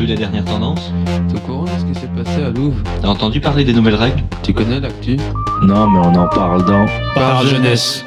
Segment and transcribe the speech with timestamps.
[0.00, 0.92] eu la dernière tendance
[1.28, 3.94] T'es au courant de ce qui s'est passé à Louvre T'as entendu parler des nouvelles
[3.96, 5.16] règles Tu connais l'actu
[5.62, 8.04] Non, mais on en parle dans Par jeunesse.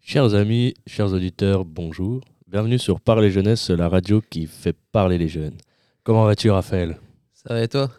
[0.00, 2.20] Chers amis, chers auditeurs, bonjour.
[2.46, 5.56] Bienvenue sur Parler Jeunesse, la radio qui fait parler les jeunes.
[6.02, 6.98] Comment vas-tu, Raphaël?
[7.34, 7.90] Ça va et toi?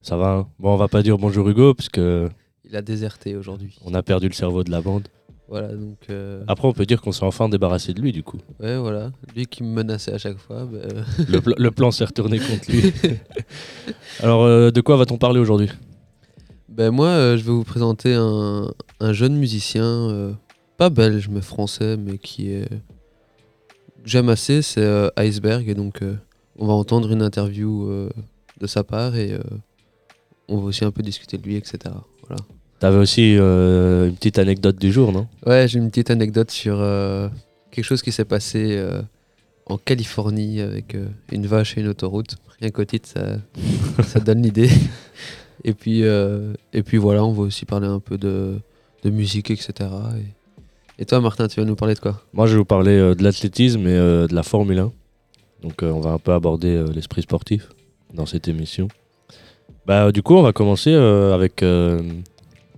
[0.00, 0.46] Ça va hein?
[0.58, 2.28] Bon, on va pas dire bonjour Hugo, parce que
[2.64, 3.78] Il a déserté aujourd'hui.
[3.84, 5.06] on a perdu le cerveau de la bande.
[5.52, 5.98] Voilà, donc.
[6.08, 8.38] euh, Après, on peut dire qu'on s'est enfin débarrassé de lui, du coup.
[8.58, 9.12] Ouais, voilà.
[9.36, 10.64] Lui qui me menaçait à chaque fois.
[10.64, 12.90] bah, euh, Le, pla- le plan s'est retourné contre lui.
[14.20, 15.68] Alors, euh, de quoi va-t-on parler aujourd'hui?
[16.70, 20.34] Ben moi, euh, je vais vous présenter un, un jeune musicien,
[20.78, 22.68] pas belge, mais français, mais qui est.
[24.06, 25.68] J'aime assez, c'est Iceberg.
[25.68, 26.00] Et donc,
[26.58, 28.08] on va entendre une interview
[28.58, 29.38] de sa part et
[30.48, 31.78] on va aussi un peu discuter de lui, etc.
[32.26, 32.42] Voilà.
[32.82, 35.28] T'avais aussi euh, une petite anecdote du jour, non?
[35.46, 37.28] Ouais, j'ai une petite anecdote sur euh,
[37.70, 39.02] quelque chose qui s'est passé euh,
[39.66, 40.96] en Californie avec
[41.30, 42.38] une vache et une autoroute.
[42.60, 43.36] Rien qu'au titre, ça,
[44.02, 44.68] ça donne l'idée.
[45.62, 48.58] Et puis, et puis voilà, on va aussi parler un peu de,
[49.04, 49.88] de musique, etc.
[50.18, 52.20] Et, et toi, Martin, tu vas nous parler de quoi?
[52.32, 54.92] Moi, je vais vous parler de l'athlétisme et de la Formule 1.
[55.62, 57.68] Donc, on va un peu aborder l'esprit sportif
[58.12, 58.88] dans cette émission.
[59.86, 61.62] Bah, du coup, on va commencer avec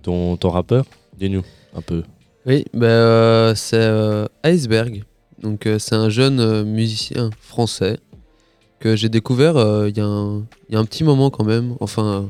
[0.05, 0.85] ton, ton rappeur?
[1.17, 1.43] Dis-nous
[1.75, 2.03] un peu.
[2.45, 5.03] Oui, ben, euh, c'est euh, Iceberg.
[5.41, 7.97] Donc, euh, c'est un jeune musicien français
[8.79, 9.55] que j'ai découvert
[9.87, 11.75] il y, a un- il y a un petit moment quand même.
[11.79, 12.29] Enfin,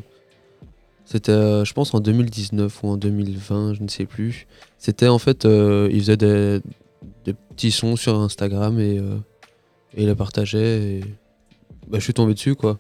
[1.04, 4.48] c'était, je pense, en 2019 ou en 2020, je ne sais plus.
[4.78, 6.62] C'était en fait, il faisait des,
[7.56, 10.82] petits sons sur Instagram et, et il les partageait.
[10.82, 11.00] Et,
[11.88, 12.80] bah, je suis tombé dessus, quoi.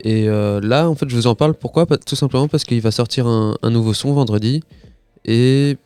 [0.00, 1.54] Et euh, là, en fait, je vous en parle.
[1.54, 1.86] Pourquoi?
[1.86, 4.62] Tout simplement parce qu'il va sortir un, nouveau son vendredi.
[5.24, 5.78] Et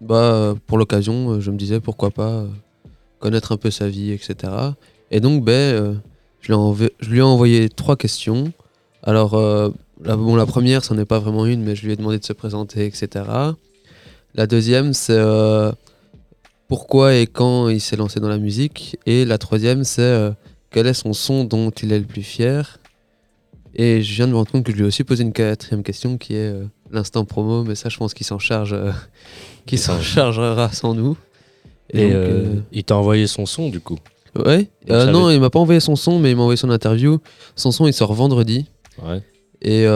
[0.00, 2.46] bah, pour l'occasion, euh, je me disais pourquoi pas euh,
[3.18, 4.52] connaître un peu sa vie, etc.
[5.10, 6.00] Et donc, ben,
[6.40, 6.52] je,
[7.08, 8.52] lui ai envoyé trois questions.
[9.02, 9.38] Alors,
[10.02, 12.24] la, bon, la première, ce n'est pas vraiment une, mais je lui ai demandé de
[12.24, 13.24] se présenter, etc.
[14.34, 15.20] La deuxième, c'est
[16.68, 18.98] pourquoi et quand il s'est lancé dans la musique.
[19.06, 20.30] Et la troisième, c'est
[20.70, 22.78] quel est son son dont il est le plus fier.
[23.80, 25.84] Et je viens de me rendre compte que je lui ai aussi posé une quatrième
[25.84, 28.90] question qui est euh, l'instant promo, mais ça, je pense qu'il s'en charge, euh,
[29.66, 31.16] qu'il s'en chargera sans nous.
[31.90, 33.96] Et, donc, euh, il t'a envoyé son son, du coup.
[34.36, 37.18] Ouais, non, il m'a pas envoyé son son, mais il m'a envoyé son interview.
[37.54, 38.66] Son son, il sort vendredi.
[39.02, 39.22] Ouais.
[39.62, 39.86] Et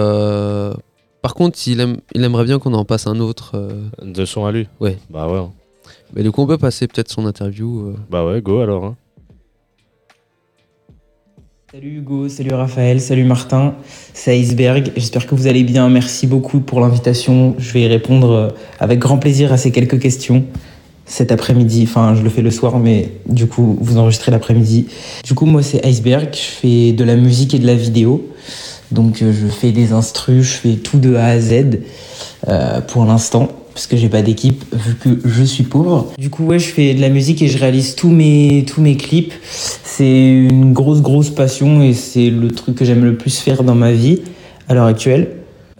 [1.20, 3.62] par contre, il, aime, il aimerait bien qu'on en passe un autre.
[4.02, 4.96] De son à lui Ouais.
[5.10, 5.46] Bah ouais.
[6.14, 7.94] mais du coup, on peut passer peut-être son interview.
[8.10, 8.84] Bah ouais, go alors.
[8.84, 8.96] hein.
[11.74, 13.72] Salut Hugo, salut Raphaël, salut Martin,
[14.12, 14.92] c'est Iceberg.
[14.94, 15.88] J'espère que vous allez bien.
[15.88, 17.54] Merci beaucoup pour l'invitation.
[17.56, 20.44] Je vais répondre euh, avec grand plaisir à ces quelques questions
[21.06, 21.84] cet après-midi.
[21.88, 24.88] Enfin, je le fais le soir, mais du coup, vous enregistrez l'après-midi.
[25.24, 26.28] Du coup, moi, c'est Iceberg.
[26.34, 28.28] Je fais de la musique et de la vidéo.
[28.90, 31.80] Donc, euh, je fais des instrus, je fais tout de A à Z
[32.48, 33.48] euh, pour l'instant.
[33.74, 36.12] Parce que j'ai pas d'équipe, vu que je suis pauvre.
[36.18, 38.96] Du coup, ouais, je fais de la musique et je réalise tous mes, tous mes
[38.96, 39.32] clips.
[39.42, 43.74] C'est une grosse, grosse passion et c'est le truc que j'aime le plus faire dans
[43.74, 44.20] ma vie
[44.68, 45.28] à l'heure actuelle.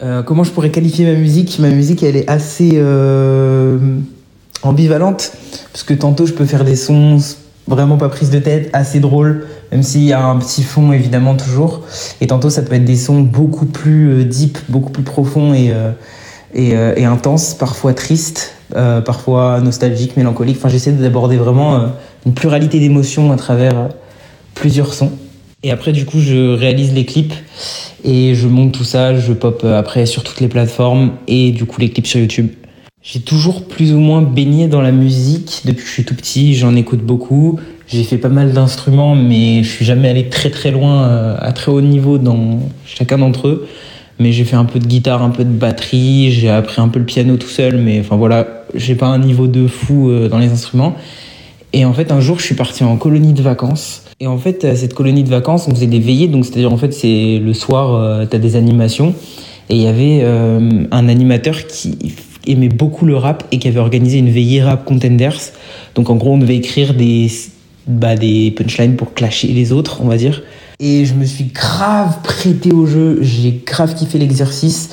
[0.01, 1.59] Euh, comment je pourrais qualifier ma musique?
[1.59, 3.77] Ma musique, elle est assez euh,
[4.63, 5.33] ambivalente.
[5.71, 7.19] Parce que tantôt, je peux faire des sons
[7.67, 11.35] vraiment pas prises de tête, assez drôles, même s'il y a un petit fond évidemment
[11.35, 11.81] toujours.
[12.19, 15.71] Et tantôt, ça peut être des sons beaucoup plus euh, deep, beaucoup plus profonds et,
[16.55, 20.57] et, euh, et intenses, parfois tristes, euh, parfois nostalgiques, mélancoliques.
[20.57, 21.87] Enfin, j'essaie d'aborder vraiment euh,
[22.25, 23.89] une pluralité d'émotions à travers
[24.53, 25.11] plusieurs sons.
[25.63, 27.33] Et après, du coup, je réalise les clips
[28.03, 29.17] et je monte tout ça.
[29.17, 32.49] Je pop après sur toutes les plateformes et du coup, les clips sur YouTube.
[33.01, 36.53] J'ai toujours plus ou moins baigné dans la musique depuis que je suis tout petit.
[36.55, 37.59] J'en écoute beaucoup.
[37.87, 41.71] J'ai fait pas mal d'instruments, mais je suis jamais allé très très loin, à très
[41.71, 43.67] haut niveau dans chacun d'entre eux.
[44.19, 46.31] Mais j'ai fait un peu de guitare, un peu de batterie.
[46.31, 49.47] J'ai appris un peu le piano tout seul, mais enfin voilà, j'ai pas un niveau
[49.47, 50.95] de fou euh, dans les instruments.
[51.73, 54.03] Et en fait, un jour, je suis parti en colonie de vacances.
[54.19, 56.27] Et en fait, cette colonie de vacances, on faisait des veillées.
[56.27, 59.15] Donc, c'est-à-dire, en fait, c'est le soir, tu as des animations.
[59.69, 61.97] Et il y avait euh, un animateur qui
[62.45, 65.39] aimait beaucoup le rap et qui avait organisé une veillée rap contenders.
[65.95, 67.31] Donc, en gros, on devait écrire des,
[67.87, 70.43] bah, des punchlines pour clasher les autres, on va dire.
[70.85, 73.19] Et je me suis grave prêté au jeu.
[73.21, 74.89] J'ai grave kiffé l'exercice.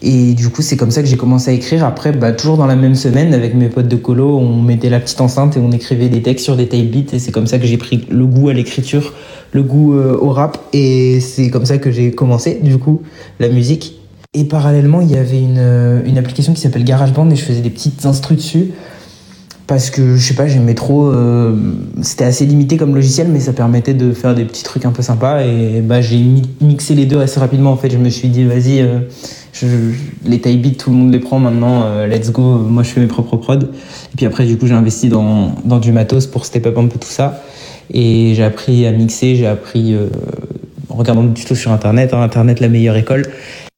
[0.00, 1.84] Et du coup, c'est comme ça que j'ai commencé à écrire.
[1.84, 5.00] Après, bah, toujours dans la même semaine, avec mes potes de colo, on mettait la
[5.00, 7.12] petite enceinte et on écrivait des textes sur des type beats.
[7.12, 9.14] Et c'est comme ça que j'ai pris le goût à l'écriture,
[9.50, 10.58] le goût euh, au rap.
[10.72, 13.02] Et c'est comme ça que j'ai commencé, du coup,
[13.40, 13.98] la musique.
[14.32, 17.70] Et parallèlement, il y avait une, euh, application qui s'appelle GarageBand et je faisais des
[17.70, 18.70] petites instrus dessus.
[19.66, 21.08] Parce que je sais pas, j'aimais trop.
[21.08, 21.56] euh,
[22.02, 25.02] C'était assez limité comme logiciel, mais ça permettait de faire des petits trucs un peu
[25.02, 25.42] sympas.
[25.44, 27.72] Et bah, j'ai mi- mixé les deux assez rapidement.
[27.72, 29.00] En fait, je me suis dit, vas-y, euh,
[30.24, 31.82] les taille beats, tout le monde les prend maintenant.
[31.84, 32.42] euh, let's go.
[32.58, 33.54] Moi, je fais mes propres prods.
[33.62, 36.86] Et puis après, du coup, j'ai investi dans, dans du matos pour step up un
[36.86, 37.42] peu tout ça.
[37.92, 40.08] Et j'ai appris à mixer, j'ai appris euh,
[40.90, 42.14] en regardant des tutos sur Internet.
[42.14, 43.26] hein, Internet, la meilleure école.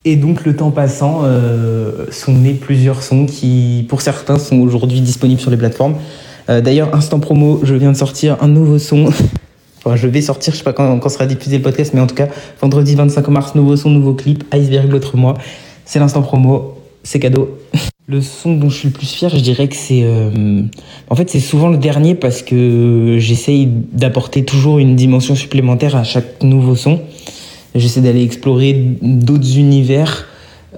[0.05, 5.01] Et donc, le temps passant, euh, sont nés plusieurs sons qui, pour certains, sont aujourd'hui
[5.01, 5.97] disponibles sur les plateformes.
[6.49, 9.11] Euh, D'ailleurs, instant promo, je viens de sortir un nouveau son.
[9.85, 12.17] Enfin, je vais sortir, je sais pas quand, sera diffusé le podcast, mais en tout
[12.17, 12.27] cas,
[12.61, 15.35] vendredi 25 mars, nouveau son, nouveau clip, Iceberg l'autre mois.
[15.85, 16.75] C'est l'instant promo,
[17.05, 17.57] c'est cadeau.
[18.09, 20.01] Le son dont je suis le plus fier, je dirais que c'est.
[20.03, 20.63] euh,
[21.11, 26.05] En fait, c'est souvent le dernier parce que j'essaye d'apporter toujours une dimension supplémentaire à
[26.05, 27.01] chaque nouveau son.
[27.75, 30.27] J'essaie d'aller explorer d'autres univers,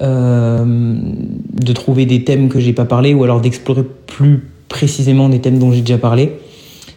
[0.03, 5.41] euh, de trouver des thèmes que j'ai pas parlé ou alors d'explorer plus précisément des
[5.41, 6.33] thèmes dont j'ai déjà parlé.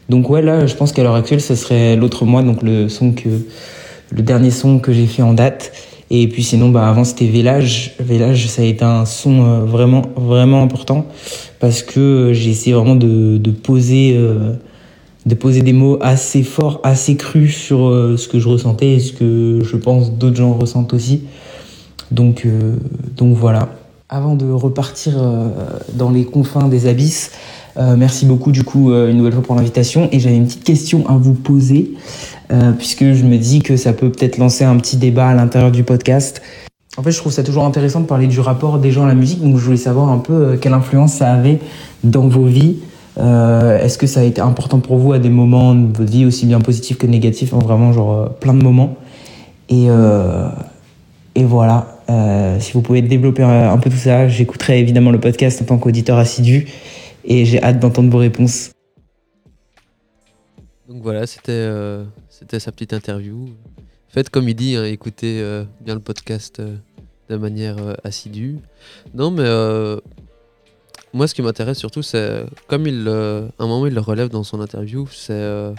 [0.09, 3.13] Donc ouais, là, je pense qu'à l'heure actuelle, ce serait l'autre mois, donc le son
[3.13, 3.29] que
[4.11, 5.71] le dernier son que j'ai fait en date.
[6.09, 7.95] Et puis sinon, bah avant c'était Vélage.
[7.99, 11.07] Vélage, ça a été un son euh, vraiment vraiment important
[11.59, 14.15] parce que euh, j'ai essayé vraiment de, de poser
[15.25, 18.99] de poser des mots assez forts, assez crus sur euh, ce que je ressentais et
[18.99, 21.23] ce que je pense d'autres gens ressentent aussi.
[22.11, 22.75] Donc euh,
[23.15, 23.69] donc voilà.
[24.09, 25.49] Avant de repartir euh,
[25.93, 27.31] dans les confins des abysses,
[27.75, 31.13] merci beaucoup du coup une nouvelle fois pour l'invitation et j'avais une petite question à
[31.13, 31.93] vous poser
[32.77, 35.83] puisque je me dis que ça peut peut-être lancer un petit débat à l'intérieur du
[35.83, 36.43] podcast.
[36.97, 39.15] En fait, je trouve ça toujours intéressant de parler du rapport des gens à la
[39.15, 41.57] musique, donc je voulais savoir un peu quelle influence ça avait
[42.03, 42.75] dans vos vies.
[43.17, 46.25] Euh, Est-ce que ça a été important pour vous à des moments de votre vie,
[46.25, 48.97] aussi bien positifs que négatifs, hein, vraiment genre euh, plein de moments.
[49.69, 50.49] Et, euh,
[51.35, 51.87] voilà,
[52.59, 56.17] si vous pouvez développer un, peu tout ça, j'écouterai évidemment le podcast en tant qu'auditeur
[56.17, 56.67] assidu
[57.25, 58.71] et j'ai hâte d'entendre vos réponses.
[60.87, 63.49] Donc voilà, c'était sa petite interview.
[64.09, 65.43] Faites comme il dit, hein, écoutez
[65.81, 66.61] bien le podcast
[67.29, 68.59] de manière assidue.
[69.15, 69.49] Non, mais
[71.13, 74.43] moi, ce qui m'intéresse surtout, c'est comme il, euh, un moment, il le relève dans
[74.43, 75.71] son interview, c'est euh,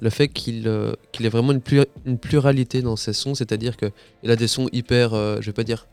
[0.00, 1.62] le fait qu'il euh, qu'il ait vraiment une,
[2.04, 5.64] une pluralité dans ses sons, c'est-à-dire qu'il a des sons hyper, euh, je vais pas
[5.64, 5.86] dire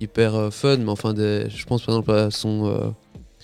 [0.00, 2.94] hyper fun, mais enfin, des, je pense par exemple à son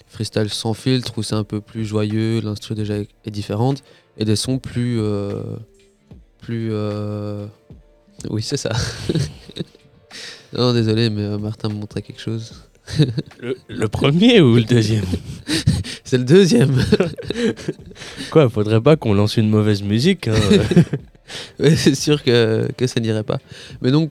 [0.09, 3.85] freestyle sans filtre où c'est un peu plus joyeux, l'instru déjà est, différente,
[4.19, 5.01] et des sons plus.
[6.39, 6.73] plus.
[8.31, 8.73] Oui, c'est ça.
[10.55, 12.66] non, désolé, mais Martin me montrait quelque chose.
[13.41, 15.05] Le, le premier ou le deuxième?
[16.05, 16.77] C'est le deuxième.
[18.31, 20.29] Quoi, faudrait pas qu'on lance une mauvaise musique.
[20.29, 20.35] hein?
[21.59, 23.39] C'est sûr que, que ça n'irait pas.
[23.83, 24.11] Mais donc,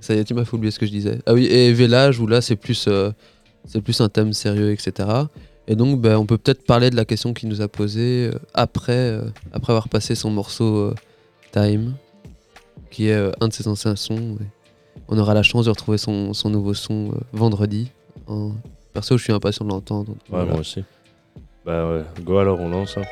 [0.00, 1.18] ça y est, tu m'as oublier ce que je disais.
[1.26, 3.10] Ah oui, et Vélage, où là, c'est plus, euh,
[3.66, 5.08] c'est plus un thème sérieux, etc.
[5.68, 8.38] Et donc, ben, on peut peut-être parler de la question qu'il nous a posée euh,
[8.52, 9.22] après, euh,
[9.52, 10.94] après avoir passé son morceau euh,
[11.52, 11.94] Time,
[12.90, 14.36] qui est un de ses anciens sons.
[15.08, 17.90] On aura la chance de retrouver son, son nouveau son vendredi.
[18.26, 18.52] En...
[18.92, 20.10] Perso, je suis impatient de l'entendre.
[20.12, 20.50] Ouais, Voilà.
[20.52, 20.84] moi aussi.
[21.64, 22.96] Bah ouais, go alors, on lance.
[22.98, 23.02] hein.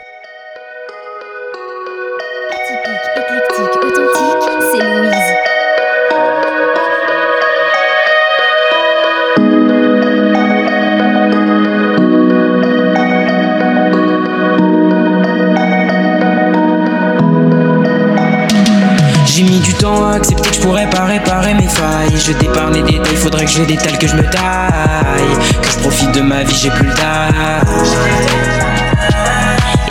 [23.20, 25.60] Faudrait que je détale, que je me taille.
[25.62, 27.64] Que je profite de ma vie, j'ai plus le.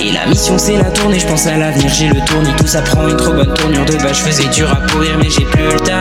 [0.01, 2.81] Et la mission c'est la tournée, je pense à l'avenir, j'ai le tournis, tout ça
[2.81, 5.43] prend une trop bonne tournure de base, je faisais du rap pour rire mais j'ai
[5.43, 5.97] plus le time.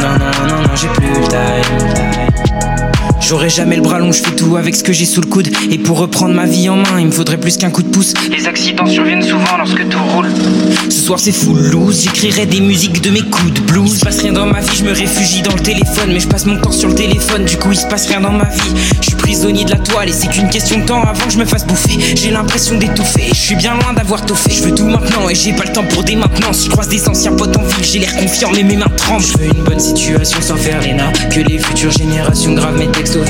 [0.00, 2.11] Non non non non j'ai plus le time.
[3.32, 5.48] J'aurai jamais le bras long, je fais tout avec ce que j'ai sous le coude.
[5.70, 8.12] Et pour reprendre ma vie en main, il me faudrait plus qu'un coup de pouce.
[8.30, 10.28] Les accidents surviennent souvent lorsque tout roule.
[10.90, 13.90] Ce soir c'est full loose, j'écrirai des musiques de mes coups de blues.
[13.90, 16.28] Il se passe rien dans ma vie, je me réfugie dans le téléphone, mais je
[16.28, 18.74] passe mon temps sur le téléphone, du coup il se passe rien dans ma vie.
[19.00, 21.38] Je suis prisonnier de la toile et c'est qu'une question de temps avant que je
[21.38, 21.98] me fasse bouffer.
[22.14, 24.52] J'ai l'impression d'étouffer, je suis bien loin d'avoir tout fait.
[24.52, 26.66] Je veux tout maintenant et j'ai pas le temps pour des maintenances.
[26.66, 29.24] Je croise des anciens potes en ville, j'ai l'air confiant mais mes mains tremblent.
[29.24, 32.88] Je veux une bonne situation sans faire les nains, que les futures générations gravent mes
[32.88, 33.21] textes.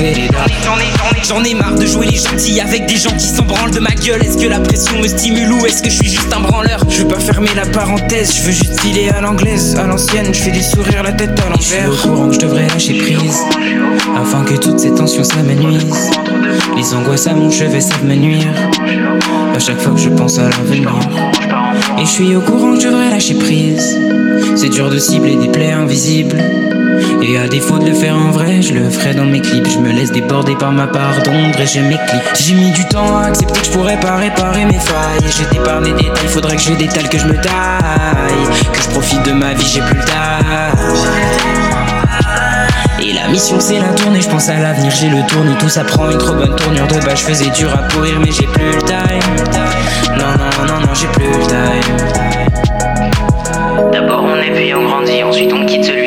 [1.23, 3.91] J'en ai, marre de jouer les gentils avec des gens qui s'en branlent de ma
[3.91, 4.21] gueule.
[4.23, 6.79] Est-ce que la pression me stimule ou est-ce que je suis juste un branleur?
[6.89, 10.33] Je veux pas fermer la parenthèse, je veux juste filer à l'anglaise, à l'ancienne.
[10.33, 11.91] Je fais des sourires la tête à l'envers.
[11.91, 13.41] Je suis au courant que je devrais lâcher prise,
[14.17, 16.11] afin que toutes ces tensions s'amenuisent.
[16.75, 18.53] Les angoisses à mon chevet savent me nuire,
[19.55, 20.91] à chaque fois que je pense à l'avenir.
[21.99, 23.97] Et je suis au courant que je devrais lâcher prise.
[24.55, 26.43] C'est dur de cibler des plaies invisibles.
[27.21, 29.67] Et à défaut de le faire en vrai, je le ferai dans mes clips.
[29.69, 32.43] Je me laisse déborder par ma part d'ombre et je m'éclipse.
[32.45, 35.31] J'ai mis du temps à accepter que je pourrais pas réparer mes failles.
[35.37, 37.53] J'étais par les détails, faudrait que je détale, que je me taille.
[38.73, 40.03] Que je profite de ma vie, j'ai plus le.
[43.05, 45.83] Et la mission c'est la tournée, je pense à l'avenir, j'ai le tourné, tout ça
[45.83, 48.71] prend une trop bonne tournure de bas, je faisais dur à pourrir mais j'ai plus
[48.71, 49.19] le time.
[50.17, 51.97] Non, non, non, non, j'ai plus le time.
[53.91, 56.02] D'abord on est puis on grandit, ensuite on quitte celui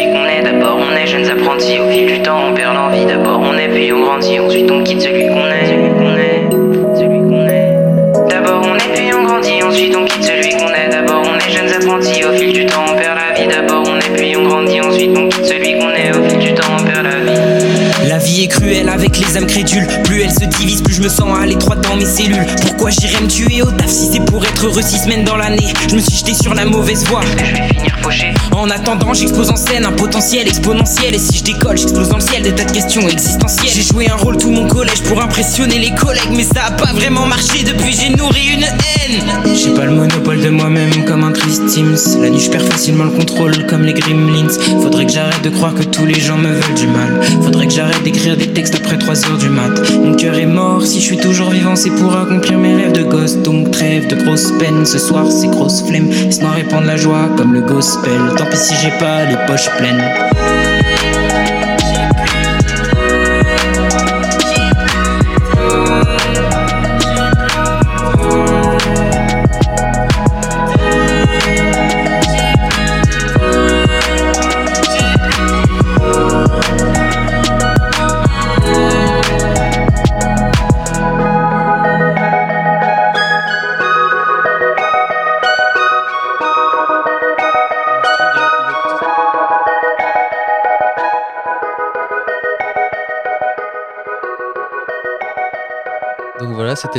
[1.24, 3.06] apprentis, au fil du temps on perd l'envie.
[3.06, 5.66] D'abord on est puis on grandit, ensuite on quitte celui qu'on est.
[5.66, 8.28] Celui qu'on est, celui qu'on est.
[8.28, 10.88] D'abord on est puis on grandit, ensuite on quitte celui qu'on est.
[10.90, 13.46] D'abord on est jeunes apprentis, au fil du temps on perd la vie.
[13.48, 15.95] D'abord on est puis on grandit, ensuite on quitte celui qu'on est.
[18.06, 19.86] La vie est cruelle avec les âmes crédules.
[20.04, 22.46] Plus elle se divise, plus je me sens à l'étroit dans mes cellules.
[22.62, 25.72] Pourquoi j'irais me tuer au taf si c'est pour être heureux six semaines dans l'année?
[25.90, 27.22] Je me suis jeté sur la mauvaise voie.
[27.22, 28.32] Je vais finir fauché.
[28.52, 31.16] En attendant, j'expose en scène un potentiel exponentiel.
[31.16, 33.72] Et si je décolle, j'explose dans le ciel des tas de questions existentielles.
[33.74, 36.92] J'ai joué un rôle tout mon collège pour impressionner les collègues, mais ça a pas
[36.92, 39.52] vraiment marché depuis j'ai nourri une haine.
[39.52, 41.96] J'ai pas le monopole de moi-même comme un Chris Teams.
[42.20, 44.48] La nuit, je perds facilement le contrôle comme les Gremlins.
[44.80, 47.20] Faudrait que j'arrête de croire que tous les gens me veulent du mal.
[47.42, 49.72] Faudrait que j'arrête d'écrire des textes après 3 heures du mat.
[50.02, 53.02] Mon cœur est mort, si je suis toujours vivant, c'est pour accomplir mes rêves de
[53.02, 53.36] gosse.
[53.36, 54.86] Donc trêve de grosses peines.
[54.86, 56.08] Ce soir, c'est grosse flemme.
[56.10, 58.20] Laisse-moi répandre la joie comme le gospel.
[58.36, 60.02] Tant pis si j'ai pas les poches pleines.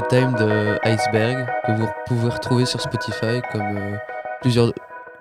[0.02, 3.98] Time de Iceberg que vous pouvez retrouver sur Spotify comme euh,
[4.42, 4.72] plusieurs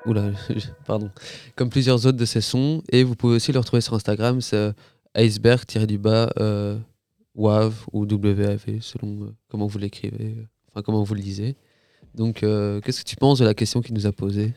[0.04, 0.30] Oula,
[0.86, 1.10] pardon,
[1.56, 2.82] comme plusieurs autres de ses sons.
[2.92, 4.72] Et vous pouvez aussi le retrouver sur Instagram, c'est euh,
[5.14, 6.78] iceberg du bas euh,
[7.34, 10.36] WAV ou WAV selon euh, comment vous l'écrivez,
[10.70, 11.56] enfin comment vous le lisez.
[12.14, 14.52] Donc euh, qu'est-ce que tu penses de la question qu'il nous a posée?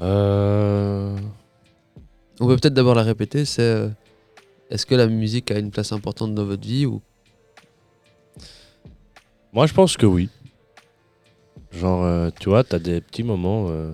[0.00, 1.16] Euh,
[2.40, 3.90] On peut peut-être d'abord la répéter, c'est
[4.70, 7.02] est-ce que la musique a une place importante dans votre vie ou
[9.52, 10.28] Moi, je pense que oui.
[11.72, 13.92] Genre, euh, tu vois, t'as des petits moments, euh,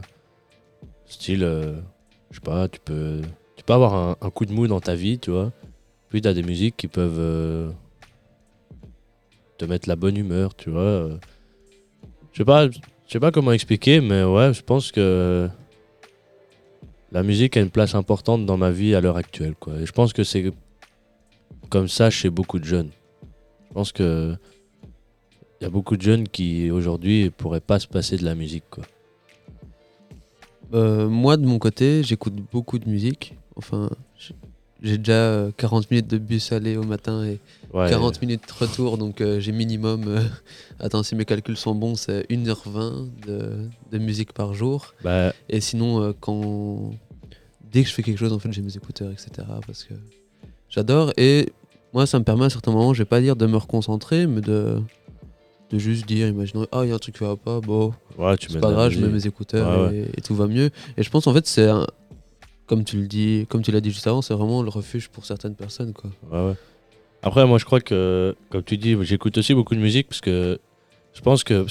[1.06, 1.76] style, euh,
[2.30, 3.22] je sais pas, tu peux,
[3.56, 5.52] tu peux avoir un, un coup de mou dans ta vie, tu vois.
[6.08, 7.74] Puis t'as des musiques qui peuvent
[9.58, 11.08] te mettre la bonne humeur, tu vois.
[12.32, 15.48] Je sais pas, je sais pas comment expliquer, mais ouais, je pense que
[17.12, 19.74] la musique a une place importante dans ma vie à l'heure actuelle, quoi.
[19.80, 20.52] Et je pense que c'est
[21.70, 22.90] comme ça chez beaucoup de jeunes.
[23.68, 24.36] Je pense que
[25.60, 28.64] il y a beaucoup de jeunes qui aujourd'hui pourraient pas se passer de la musique
[28.70, 28.84] quoi.
[30.74, 33.34] Euh, moi, de mon côté, j'écoute beaucoup de musique.
[33.54, 33.88] Enfin,
[34.82, 37.38] j'ai déjà euh, 40 minutes de bus aller au matin et
[37.72, 40.22] Ouais, 40 minutes de retour, donc euh, j'ai minimum, euh,
[40.80, 44.94] attends, si mes calculs sont bons, c'est 1h20 de, de musique par jour.
[45.04, 46.92] bah, Et sinon, euh, quand
[47.70, 49.46] dès que je fais quelque chose, en fait, j'ai mes écouteurs, etc.
[49.66, 49.94] Parce que
[50.68, 51.12] j'adore.
[51.16, 51.52] Et
[51.92, 54.40] moi, ça me permet à certains moments, je vais pas dire de me reconcentrer, mais
[54.40, 54.80] de,
[55.70, 58.34] de juste dire, imaginons, ah, il y a un truc qui va pas, bon, ouais,
[58.40, 60.70] c'est pas grave, je mets mes écouteurs Ouais, et, et tout va mieux.
[60.96, 61.86] Et je pense en fait c'est un-
[62.66, 65.24] comme tu le dis, comme tu l'as dit juste avant, c'est vraiment le refuge pour
[65.26, 66.10] certaines personnes quoi.
[66.30, 66.54] Ouais, ouais.
[67.22, 70.58] Après, moi, je crois que, comme tu dis, j'écoute aussi beaucoup de musique parce que
[71.12, 71.66] je pense que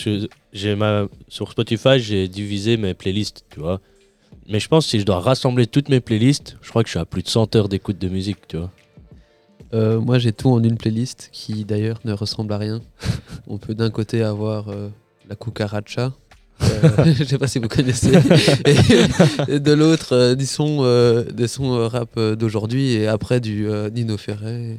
[0.51, 3.79] j'ai ma, sur Spotify, j'ai divisé mes playlists, tu vois.
[4.49, 6.91] Mais je pense que si je dois rassembler toutes mes playlists, je crois que je
[6.91, 8.71] suis à plus de 100 heures d'écoute de musique, tu vois.
[9.73, 12.81] Euh, moi j'ai tout en une playlist qui d'ailleurs ne ressemble à rien.
[13.47, 14.89] On peut d'un côté avoir euh,
[15.29, 16.13] la cucaracha.
[16.61, 18.11] euh, je sais pas si vous connaissez.
[19.47, 20.83] et, et de l'autre, des sons,
[21.33, 24.77] des sons rap d'aujourd'hui et après du Nino Ferrer.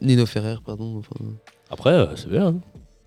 [0.00, 0.98] Nino Ferrer, pardon.
[0.98, 1.24] Enfin,
[1.70, 2.60] Après, c'est bien, hein.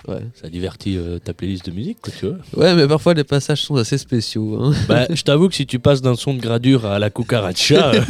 [0.08, 0.22] ouais.
[0.34, 2.38] ça divertit euh, ta playlist de musique, quoi, tu vois.
[2.56, 4.58] ouais, mais parfois les passages sont assez spéciaux.
[4.64, 4.72] hein.
[4.88, 8.02] Bah, je t'avoue que si tu passes d'un son de gradure à la cucaracha, euh,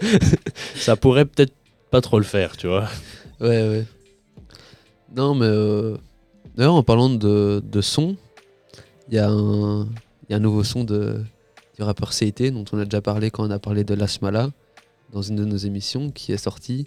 [0.76, 1.54] ça pourrait peut-être
[1.90, 2.88] pas trop le faire, tu vois.
[3.40, 3.84] Ouais, ouais.
[5.14, 5.96] Non, mais euh,
[6.56, 8.16] d'ailleurs, en parlant de, de son,
[9.08, 9.88] il y, a un-
[10.28, 11.22] y a un nouveau son de,
[11.76, 14.50] du rappeur CIT dont on a déjà parlé quand on a parlé de Lasmala
[15.12, 16.86] dans une de nos émissions qui est sorti.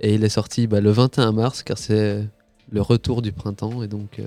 [0.00, 2.26] Et il est sorti bah, le 21 mars car c'est
[2.70, 3.82] le retour du printemps.
[3.82, 4.26] Et donc, euh,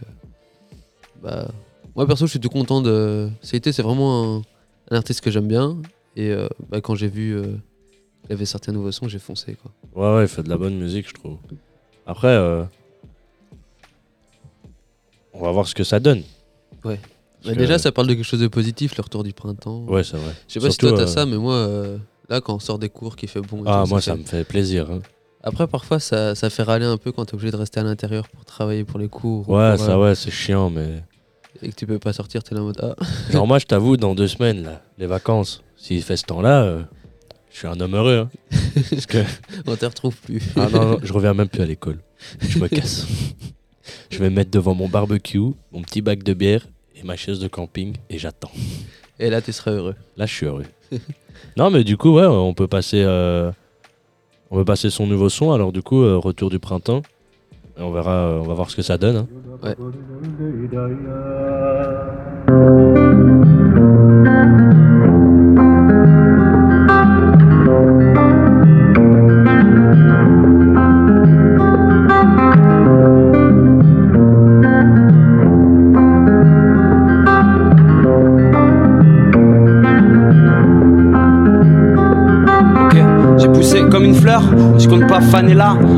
[1.22, 1.48] bah,
[1.96, 3.30] moi perso, je suis tout content de.
[3.42, 4.42] CIT, c'est vraiment un,
[4.92, 5.78] un artiste que j'aime bien.
[6.16, 7.38] Et euh, bah, quand j'ai vu
[8.28, 9.56] qu'il avait sorti un nouveau son, j'ai foncé.
[9.56, 9.72] Quoi.
[9.96, 11.38] Ouais, ouais, il fait de la bonne musique, je trouve.
[12.06, 12.64] Après, euh,
[15.34, 16.24] on va voir ce que ça donne.
[16.84, 17.00] Ouais.
[17.42, 19.84] Parce Bah, que- déjà, ça parle de quelque chose de positif, le retour du printemps.
[19.88, 20.34] Ouais, c'est vrai.
[20.48, 21.98] Je sais pas si Surtout, toi t'as euh, ça, mais moi, euh,
[22.30, 23.60] là, quand on sort des cours qui fait bon.
[23.60, 24.90] et Ah, tout, moi, fait- ça me fait plaisir.
[24.92, 25.02] hein.
[25.44, 28.28] Après, parfois, ça, ça fait râler un peu quand t'es obligé de rester à l'intérieur
[28.28, 29.48] pour travailler pour les cours.
[29.48, 31.04] ou Ouais, pour, ça, euh, ouais, c'est chiant, mais.
[31.62, 32.96] Et que tu peux pas sortir, t'es là en mode Ah,
[33.32, 36.84] Genre, moi, je t'avoue, dans deux semaines, là, les vacances, s'il fait ce temps-là, euh,
[37.58, 38.20] je suis un homme heureux.
[38.20, 38.30] hein.
[38.92, 39.18] Parce que.
[39.66, 40.44] on te retrouve plus.
[40.56, 41.98] Ah non, non, je reviens même plus à l'école.
[42.40, 43.08] Je me casse.
[44.12, 45.40] je vais me mettre devant mon barbecue,
[45.72, 48.52] mon petit bac de bière et ma chaise de camping et j'attends.
[49.18, 49.96] Et là, tu seras heureux.
[50.18, 50.66] Là, je suis heureux.
[51.58, 53.52] non, mais du coup, ouais, on peut passer, euh,
[54.52, 55.52] on peut passer son nouveau son.
[55.52, 57.02] Alors, du coup, euh, retour du printemps.
[57.80, 59.16] Et on verra, euh, on va voir ce que ça donne.
[59.18, 59.28] hein.
[59.64, 59.76] Ouais.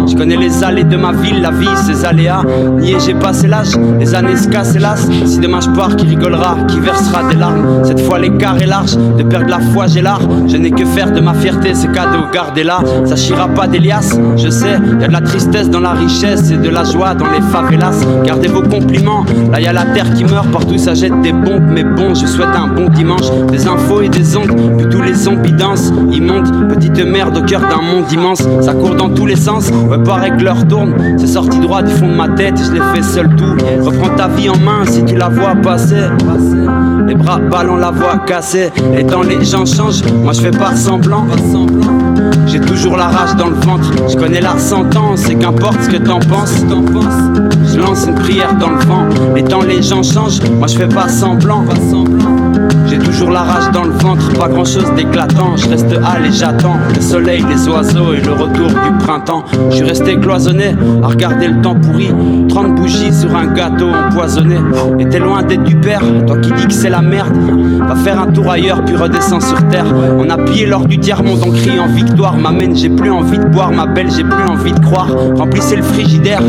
[0.10, 2.42] Je connais les allées de ma ville, la vie, ses aléas.
[2.80, 5.08] Nier, j'ai passé l'âge, les années se cassent hélas.
[5.25, 7.84] Si demain je pars, qui rigolera, qui versera des larmes?
[7.84, 10.22] Cette fois l'écart est large, de perdre la foi, j'ai l'art.
[10.48, 12.80] Je n'ai que faire de ma fierté, ces cadeaux, gardez-la.
[13.06, 16.58] Ça chira pas d'Elias, je sais, y a de la tristesse dans la richesse et
[16.58, 18.00] de la joie dans les favelas.
[18.25, 21.70] Gardez vos compliments, là y a la terre qui meurt, partout ça jette des bombes.
[21.70, 25.13] Mais bon, je souhaite un bon dimanche, des infos et des ondes, puis tous les
[25.13, 28.44] zombies dansent, immondes, petite merde au cœur d'un monde immense.
[28.62, 29.70] Ça court dans tous les sens,
[30.03, 30.94] pareil que l'heure tourne.
[31.18, 33.56] C'est sorti droit du fond de ma tête, je l'ai fait seul tout.
[33.82, 36.03] Reprends ta vie en main si tu la vois passer.
[37.08, 38.72] Les bras ballons, la voix cassée.
[38.98, 41.25] Et quand les gens changent, moi je fais pas semblant.
[42.48, 45.98] J'ai toujours la rage dans le ventre, je connais la sentence et qu'importe ce que
[45.98, 46.63] t'en penses.
[47.72, 50.88] Je lance une prière dans le vent, et quand les gens changent, moi je fais
[50.88, 51.63] pas semblant.
[52.89, 55.56] J'ai toujours la rage dans le ventre, pas grand chose d'éclatant.
[55.56, 59.43] Je reste hâle et j'attends le soleil, les oiseaux et le retour du printemps.
[59.69, 62.12] Je suis resté cloisonné à regarder le temps pourri.
[62.49, 64.58] 30 bougies sur un gâteau empoisonné.
[64.99, 67.36] Et t'es loin d'être du père, toi qui dis que c'est la merde.
[67.88, 69.86] Va faire un tour ailleurs puis redescends sur terre.
[70.17, 72.38] On a pillé l'or du tiers-monde, en victoire.
[72.38, 75.10] M'amène, j'ai plus envie de boire, ma belle, j'ai plus envie de croire.
[75.36, 76.41] Remplissez le frigidaire,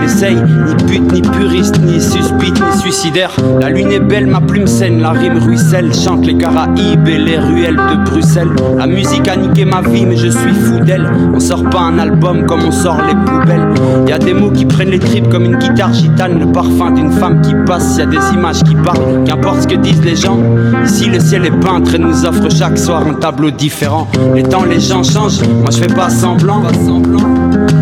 [0.00, 3.30] n'essaye ni pute, ni puriste, ni suspite, ni suicidaire.
[3.60, 5.87] La lune est belle, ma plume saine, la rime ruisselle.
[5.92, 8.54] Chante les Caraïbes et les ruelles de Bruxelles.
[8.76, 11.10] La musique a niqué ma vie, mais je suis fou d'elle.
[11.34, 13.74] On sort pas un album comme on sort les poubelles.
[14.06, 16.38] Y a des mots qui prennent les tripes comme une guitare gitane.
[16.38, 19.24] Le parfum d'une femme qui passe, y a des images qui parlent.
[19.24, 20.38] Qu'importe ce que disent les gens.
[20.84, 24.08] Ici, le ciel est peintre et nous offre chaque soir un tableau différent.
[24.34, 25.40] Les temps, les gens changent.
[25.42, 26.62] Moi, je fais pas semblant.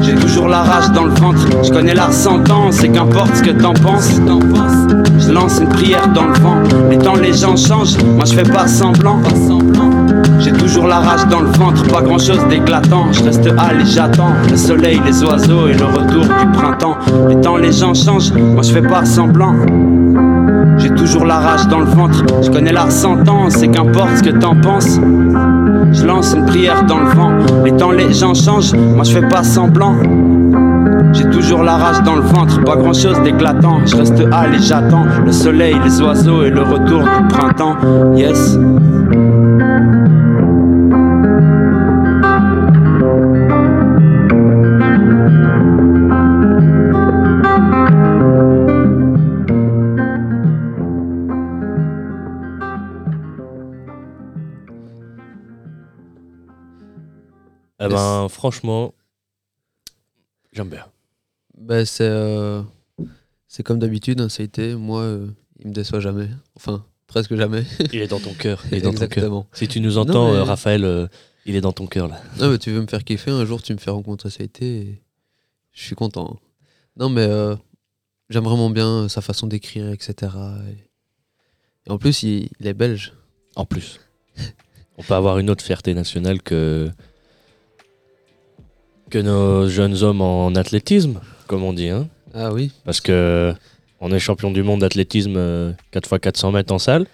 [0.03, 1.47] J'ai toujours la rage dans le ventre.
[1.62, 4.21] Je connais la sentence et qu'importe ce que t'en penses.
[5.19, 6.57] Je lance une prière dans le vent.
[6.90, 7.97] Les temps, les gens changent.
[8.05, 9.21] Moi, je fais pas semblant.
[10.40, 13.12] J'ai toujours la rage dans le ventre, pas grand chose d'éclatant.
[13.12, 16.99] Je reste hâle et j'attends le soleil, les oiseaux et le retour du printemps.
[17.29, 19.55] Les temps, les gens changent, moi je fais pas semblant.
[20.79, 24.31] J'ai toujours la rage dans le ventre, je connais la sentence et qu'importe ce que
[24.31, 25.01] t'en penses.
[25.92, 27.33] Je lance une prière dans le vent,
[27.64, 29.95] les temps, les gens changent, moi je fais pas semblant.
[31.12, 33.85] J'ai toujours la rage dans le ventre, pas grand chose d'éclatant.
[33.87, 37.76] Je reste hâle et j'attends le soleil, les oiseaux et le retour du printemps.
[38.14, 38.59] Yes.
[57.78, 58.92] Eh ben, franchement,
[60.57, 60.85] j'aime bien.
[61.59, 62.62] Bah, c'est euh,
[63.49, 64.75] c'est comme d'habitude, hein, ça a été.
[64.75, 65.27] Moi, euh,
[65.61, 66.29] il me déçoit jamais.
[66.57, 67.64] Enfin, presque jamais.
[67.92, 68.62] Il est dans ton cœur.
[68.71, 69.05] Il est dans ton cœur.
[69.05, 69.47] Exactement.
[69.53, 71.09] Si tu nous entends, Non, mais- euh, Raphaël,
[71.47, 72.21] il est dans ton cœur là.
[72.40, 74.45] Non, mais tu veux me faire kiffer, un jour tu me fais rencontrer ça a
[74.45, 74.66] été.
[74.81, 75.03] et
[75.73, 76.33] Je suis content.
[76.35, 76.47] hein.
[76.99, 77.29] Non, mais
[78.31, 80.33] j'aime vraiment bien sa façon d'écrire, etc.
[80.69, 83.12] Et, et en plus, il, il est belge.
[83.55, 84.01] En plus,
[84.99, 86.90] on peut avoir une autre fierté nationale que
[89.11, 92.09] que nos jeunes hommes en athlétisme, comme on dit, hein.
[92.35, 93.55] Ah oui Parce que
[94.01, 97.07] on est champion du monde d'athlétisme euh, 4x400 mètres en salle.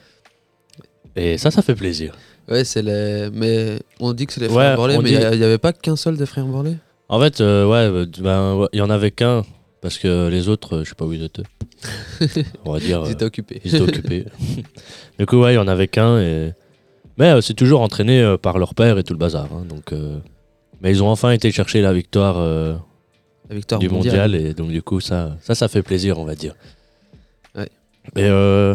[1.15, 2.15] Et ça, ça fait plaisir.
[2.49, 3.29] Ouais, c'est les.
[3.33, 5.59] Mais on dit que c'est les Ouais, frères Borlé, on mais dit- il n'y avait
[5.59, 6.77] pas qu'un seul des frères Borlé?
[7.09, 9.43] En fait, euh, ouais, euh, ben, ouais, il y en avait qu'un.
[9.81, 11.43] Parce que les autres, euh, je sais pas où ils étaient.
[12.65, 13.03] On va dire.
[13.05, 13.61] Ils euh, étaient occupés.
[13.65, 14.25] Ils étaient occupés.
[15.19, 16.53] du coup, ouais, il y en avait qu'un et
[17.19, 19.47] Mais euh, c'est toujours entraîné euh, par leur père et tout le bazar.
[19.53, 20.19] hein, donc, euh,
[20.83, 22.75] Mais ils ont enfin été chercher la victoire euh,
[23.49, 24.35] La victoire du mondial.
[24.35, 26.55] Et donc, du coup, ça, ça, ça fait plaisir, on va dire.
[27.55, 27.68] Ouais.
[28.16, 28.75] Et euh,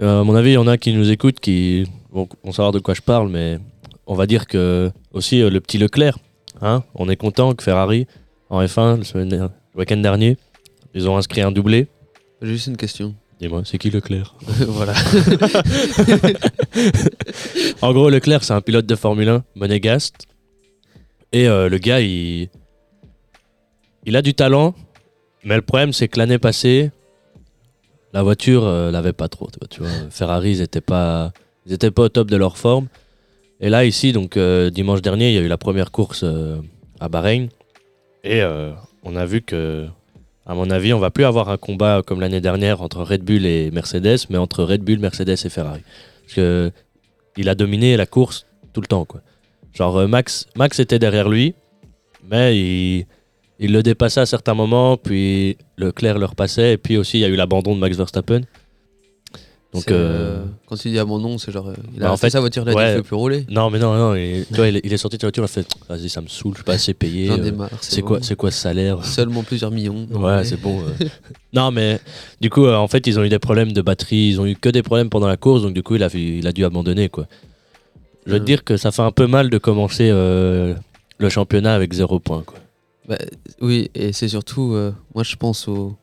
[0.00, 2.72] euh, à mon avis, il y en a qui nous écoutent qui vont, vont savoir
[2.72, 3.58] de quoi je parle, mais
[4.06, 6.18] on va dire que aussi le petit Leclerc,
[6.62, 8.06] hein, on est content que Ferrari,
[8.48, 10.38] en F1, le, week-end dernier,
[10.94, 11.88] ils ont inscrit un doublé.
[12.40, 13.14] J'ai juste une question.
[13.38, 14.34] Dis-moi, c'est qui Leclerc?
[14.66, 14.94] Voilà.
[17.82, 20.26] En gros, Leclerc, c'est un pilote de Formule 1 monégasque.
[21.32, 22.48] Et euh, le gars, il...
[24.04, 24.74] il a du talent.
[25.44, 26.90] Mais le problème, c'est que l'année passée,
[28.12, 29.48] la voiture euh, l'avait pas trop.
[29.70, 31.32] tu vois, Ferrari, ils étaient pas,
[31.66, 32.88] pas au top de leur forme.
[33.60, 36.24] Et là, ici, donc euh, dimanche dernier, il y a eu la première course
[37.00, 37.48] à Bahreïn.
[38.24, 38.42] Et
[39.02, 39.86] on a vu que,
[40.46, 43.46] à mon avis, on va plus avoir un combat comme l'année dernière entre Red Bull
[43.46, 45.82] et Mercedes, mais entre Red Bull, Mercedes et Ferrari.
[46.22, 46.70] Parce que
[47.36, 49.04] il a dominé la course tout le temps.
[49.04, 49.22] Quoi.
[49.72, 51.54] Genre euh, Max, Max était derrière lui,
[52.30, 53.06] mais il,
[53.58, 57.24] il le dépassait à certains moments, puis Leclerc le repassait, et puis aussi il y
[57.24, 58.42] a eu l'abandon de Max Verstappen.
[59.72, 61.72] Donc, euh, euh, quand à mon nom, c'est genre.
[61.94, 62.92] Il bah, a en fait sa voiture, il dit ouais.
[62.92, 63.46] il fait plus rouler.
[63.48, 65.42] Non, mais non, non, il, tu vois, il, est- il est sorti de sa voiture,
[65.42, 67.28] il a fait Vas-y, ça me saoule, je suis pas assez payé.
[67.28, 67.70] J'en ai marre.
[67.80, 68.08] c'est bon.
[68.08, 70.06] quoi, c'est quoi ce salaire Seulement plusieurs millions.
[70.10, 70.78] Ouais, c'est bon.
[70.82, 71.06] euh.
[71.54, 72.00] non, mais
[72.42, 74.28] du coup, euh, en fait, ils ont eu des problèmes de batterie.
[74.28, 76.46] Ils ont eu que des problèmes pendant la course, donc du coup, il a, il
[76.46, 77.08] a dû abandonner.
[77.08, 77.26] quoi.
[78.26, 80.74] Je veux te dire que ça fait un peu mal de commencer euh,
[81.18, 82.42] le championnat avec zéro point.
[82.44, 82.58] Quoi.
[83.08, 83.18] Bah,
[83.60, 85.96] oui, et c'est surtout, euh, moi je pense aux,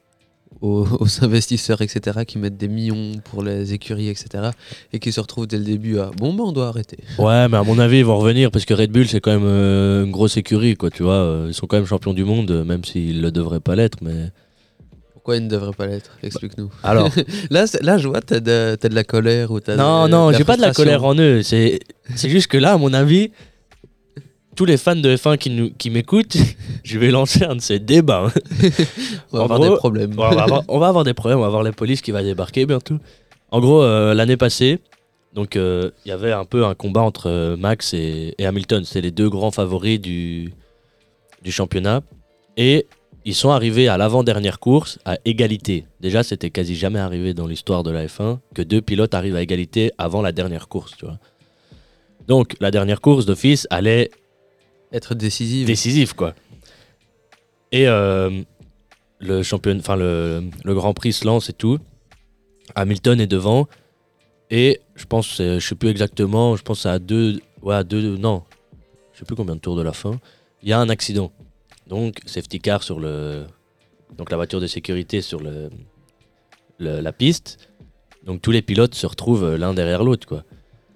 [0.61, 4.49] aux, aux investisseurs, etc., qui mettent des millions pour les écuries, etc.,
[4.91, 6.97] et qui se retrouvent dès le début à bon, bah on doit arrêter.
[7.17, 9.45] Ouais, mais à mon avis, ils vont revenir parce que Red Bull, c'est quand même
[9.45, 10.75] euh, une grosse écurie.
[10.75, 11.45] Quoi, tu vois.
[11.47, 13.99] Ils sont quand même champions du monde, même s'ils le devraient pas l'être.
[14.01, 14.31] Mais...
[15.29, 16.17] Pourquoi ils ne devraient pas l'être?
[16.23, 16.71] Explique-nous.
[16.81, 17.09] Alors,
[17.51, 20.43] Là, là, je vois, t'as de, de la colère ou t'as non, de, non, j'ai
[20.43, 21.43] pas de la colère en eux.
[21.43, 21.79] C'est
[22.15, 23.29] c'est juste que là, à mon avis,
[24.55, 26.35] tous les fans de F1 qui, nous- qui m'écoutent,
[26.83, 28.25] je vais lancer un de ces débats.
[28.27, 28.39] hein.
[29.31, 30.13] On va En avoir gros, des problèmes.
[30.17, 32.23] On, va avoir, on va avoir des problèmes, on va avoir la police qui va
[32.23, 32.97] débarquer bientôt.
[33.51, 34.79] En gros, euh, l'année passée,
[35.35, 38.83] donc euh, il y avait un peu un combat entre euh, Max et, et Hamilton.
[38.83, 40.51] C'était les deux grands favoris du,
[41.43, 42.01] du championnat.
[42.57, 42.87] Et
[43.25, 45.85] ils sont arrivés à l'avant-dernière course à égalité.
[45.99, 49.41] Déjà, c'était quasi jamais arrivé dans l'histoire de la F1 que deux pilotes arrivent à
[49.41, 50.95] égalité avant la dernière course.
[50.97, 51.19] Tu vois.
[52.27, 54.09] Donc, la dernière course d'office allait
[54.91, 55.67] Être décisif.
[55.67, 56.33] décisif quoi.
[57.71, 58.41] Et euh,
[59.19, 61.77] le champion, enfin le, le Grand Prix se lance et tout.
[62.75, 63.67] Hamilton est devant
[64.49, 68.17] et je pense, c'est- je sais plus exactement, je pense à deux, ouais, à deux,
[68.17, 68.43] non,
[69.13, 70.19] je sais plus combien de tours de la fin.
[70.63, 71.31] Il y a un accident,
[71.89, 73.45] donc safety car sur le,
[74.15, 75.69] donc la voiture de sécurité sur le,
[76.79, 77.57] la piste.
[78.23, 80.43] Donc tous les pilotes se retrouvent euh, l'un derrière l'autre quoi.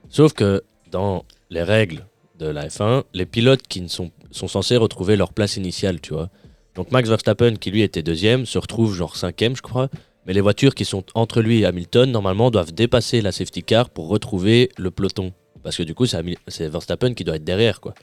[0.10, 2.06] Sauf que dans les règles
[2.38, 6.30] de la F1, les pilotes qui ne sont, censés retrouver leur place initiale, tu vois.
[6.76, 9.90] Donc Max Verstappen, qui lui était deuxième, se retrouve genre cinquième, je crois.
[10.26, 13.90] Mais les voitures qui sont entre lui et Hamilton, normalement, doivent dépasser la safety car
[13.90, 15.34] pour retrouver le peloton.
[15.64, 17.94] Parce que du coup, c'est Verstappen qui doit être derrière, quoi.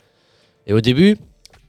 [0.67, 1.17] Et au début,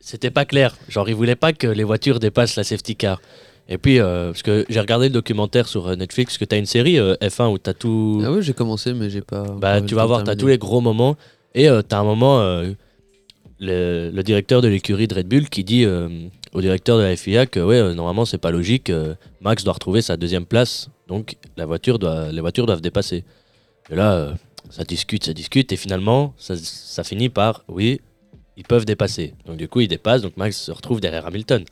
[0.03, 0.77] c'était pas clair.
[0.89, 3.23] Genre, il voulait pas que les voitures dépassent la safety car.
[3.69, 6.59] Et puis, euh, parce que j'ai regardé le documentaire sur euh, Netflix, que tu as
[6.59, 8.21] une série euh, F1 où tu as tout.
[8.25, 9.45] Ah oui, j'ai commencé, mais j'ai pas.
[9.45, 11.17] Bah, tu vas voir, tu as tous les gros moments.
[11.55, 12.41] Et euh, tu as un moment,
[13.61, 17.47] le, le directeur de l'écurie de Red Bull qui dit au directeur de la FIA
[17.47, 18.91] que ouais, normalement, c'est pas logique.
[19.41, 20.89] Max doit retrouver sa deuxième place.
[21.07, 23.25] Donc, la voiture doit, les voitures doivent dépasser.
[23.91, 24.35] Et là,
[24.71, 25.71] ça discute, ça discute.
[25.71, 28.01] Et finalement, ça, ça finit par oui,
[28.63, 29.35] ils peuvent dépasser.
[29.45, 30.23] Donc, du coup, ils dépassent.
[30.23, 31.65] Donc, Max se retrouve derrière Hamilton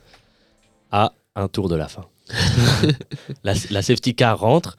[0.91, 2.05] à un tour de la fin.
[3.45, 4.75] la, la safety car rentre.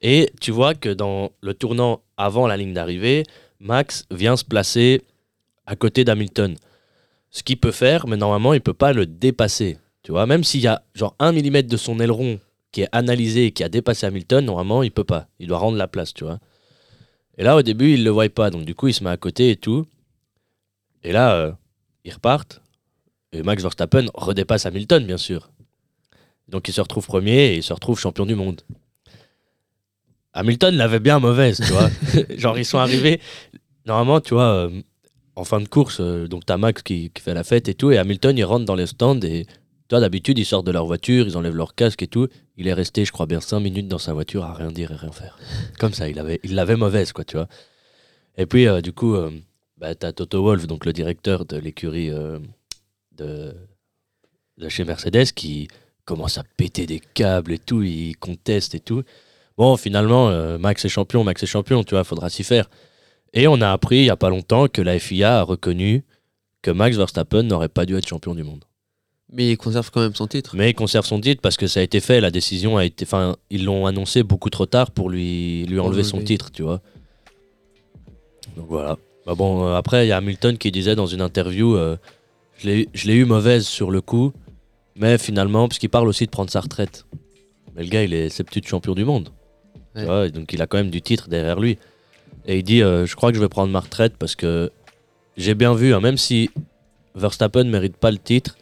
[0.00, 3.24] Et tu vois que dans le tournant avant la ligne d'arrivée,
[3.60, 5.02] Max vient se placer
[5.66, 6.56] à côté d'Hamilton.
[7.30, 9.76] Ce qu'il peut faire, mais normalement, il peut pas le dépasser.
[10.02, 12.40] Tu vois, même s'il y a genre un millimètre de son aileron
[12.72, 15.28] qui est analysé et qui a dépassé Hamilton, normalement, il peut pas.
[15.38, 16.38] Il doit rendre la place, tu vois.
[17.36, 18.48] Et là, au début, il le voit pas.
[18.48, 19.86] Donc, du coup, il se met à côté et tout.
[21.02, 21.52] Et là, euh,
[22.04, 22.60] ils repartent.
[23.32, 25.50] Et Max Verstappen redépasse Hamilton, bien sûr.
[26.48, 28.60] Donc, il se retrouve premier et il se retrouve champion du monde.
[30.32, 31.90] Hamilton l'avait bien mauvaise, tu vois.
[32.36, 33.20] Genre, ils sont arrivés.
[33.86, 34.82] Normalement, tu vois, euh,
[35.36, 37.90] en fin de course, euh, donc t'as Max qui, qui fait la fête et tout,
[37.90, 39.46] et Hamilton, il rentre dans les stands et,
[39.90, 42.28] toi, d'habitude, ils sortent de leur voiture, ils enlèvent leur casque et tout.
[42.56, 44.94] Il est resté, je crois bien, 5 minutes dans sa voiture à rien dire et
[44.94, 45.36] rien faire.
[45.80, 47.48] Comme ça, il avait, il l'avait mauvaise, quoi, tu vois.
[48.36, 49.16] Et puis, euh, du coup,
[49.80, 52.38] bah, t'as Toto Wolff, donc le directeur de l'écurie euh,
[53.16, 53.54] de,
[54.58, 55.68] de chez Mercedes, qui
[56.04, 59.02] commence à péter des câbles et tout, il conteste et tout.
[59.56, 62.68] Bon, finalement, euh, Max est champion, Max est champion, tu vois, faudra s'y faire.
[63.32, 66.04] Et on a appris il y a pas longtemps que la FIA a reconnu
[66.62, 68.64] que Max Verstappen n'aurait pas dû être champion du monde.
[69.32, 70.56] Mais il conserve quand même son titre.
[70.56, 73.04] Mais il conserve son titre parce que ça a été fait, la décision a été.
[73.04, 76.82] Enfin, ils l'ont annoncé beaucoup trop tard pour lui, lui enlever son titre, tu vois.
[78.56, 78.98] Donc voilà.
[79.26, 81.96] Bah bon, euh, après, il y a Hamilton qui disait dans une interview euh,
[82.58, 82.68] Je
[83.06, 84.32] l'ai eu mauvaise sur le coup,
[84.96, 87.06] mais finalement, parce qu'il parle aussi de prendre sa retraite.
[87.74, 89.30] Mais le gars, il est septuple champion du monde.
[89.96, 90.30] Ouais.
[90.30, 91.76] donc il a quand même du titre derrière lui.
[92.46, 94.70] Et il dit euh, Je crois que je vais prendre ma retraite parce que
[95.36, 96.50] j'ai bien vu, hein, même si
[97.14, 98.56] Verstappen ne mérite pas le titre,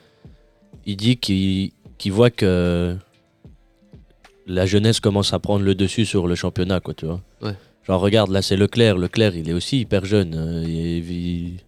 [0.86, 2.96] il dit qu'il qu'il voit que
[4.46, 7.20] la jeunesse commence à prendre le dessus sur le championnat, quoi, tu vois.
[7.88, 8.96] Genre, regarde, là, c'est Leclerc.
[8.98, 10.34] Leclerc, il est aussi hyper jeune.
[10.36, 11.58] euh, il, il-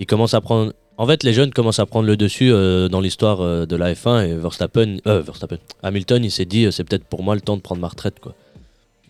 [0.00, 0.72] il commence à prendre.
[0.96, 3.94] En fait, les jeunes commencent à prendre le dessus euh, dans l'histoire euh, de la
[3.94, 7.56] F1 et Verstappen, euh, Verstappen, Hamilton, il s'est dit, c'est peut-être pour moi le temps
[7.56, 8.34] de prendre ma retraite, quoi.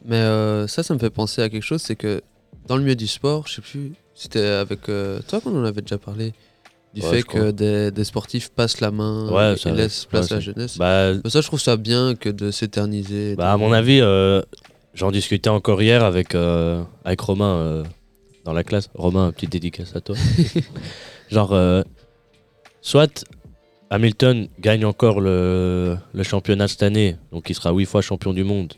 [0.05, 0.23] Mais
[0.69, 2.21] ça, ça me fait penser à quelque chose, c'est que
[2.67, 5.99] dans le milieu du sport, je sais plus, c'était avec toi qu'on en avait déjà
[5.99, 6.33] parlé,
[6.95, 10.33] du Ouais, fait que des, des sportifs passent la main Ouais, et laissent place ouais,
[10.33, 10.79] à la jeunesse.
[10.79, 13.35] Bah, ça, je trouve ça bien que de s'éterniser.
[13.37, 14.41] Bah, à mon avis, euh,
[14.99, 17.85] j'en discutais encore hier avec, euh, avec Romain euh,
[18.45, 18.91] dans la classe.
[18.95, 20.17] Romain, petite dédicace à toi.
[21.31, 21.83] Genre, euh,
[22.83, 23.25] soit
[23.91, 28.45] Hamilton gagne encore le, le championnat cette année, donc il sera huit fois champion du
[28.45, 28.75] monde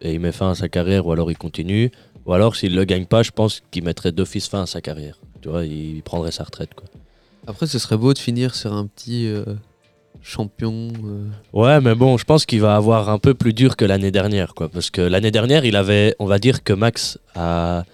[0.00, 1.90] et il met fin à sa carrière, ou alors il continue.
[2.24, 5.18] Ou alors, s'il le gagne pas, je pense qu'il mettrait d'office fin à sa carrière.
[5.40, 6.86] Tu vois, il, il prendrait sa retraite, quoi.
[7.46, 9.44] Après, ce serait beau de finir sur un petit euh,
[10.28, 10.88] champion.
[11.04, 14.10] euh, Ouais, mais bon, je pense qu'il va avoir un peu plus dur que l'année
[14.10, 14.68] dernière, quoi.
[14.68, 17.84] Parce que l'année dernière, il avait, on va dire que Max a.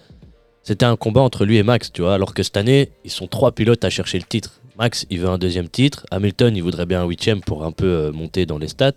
[0.63, 2.15] C'était un combat entre lui et Max, tu vois.
[2.15, 4.59] Alors que cette année, ils sont trois pilotes à chercher le titre.
[4.79, 6.05] Max, il veut un deuxième titre.
[6.11, 8.91] Hamilton, il voudrait bien un huitième pour un peu euh, monter dans les stats.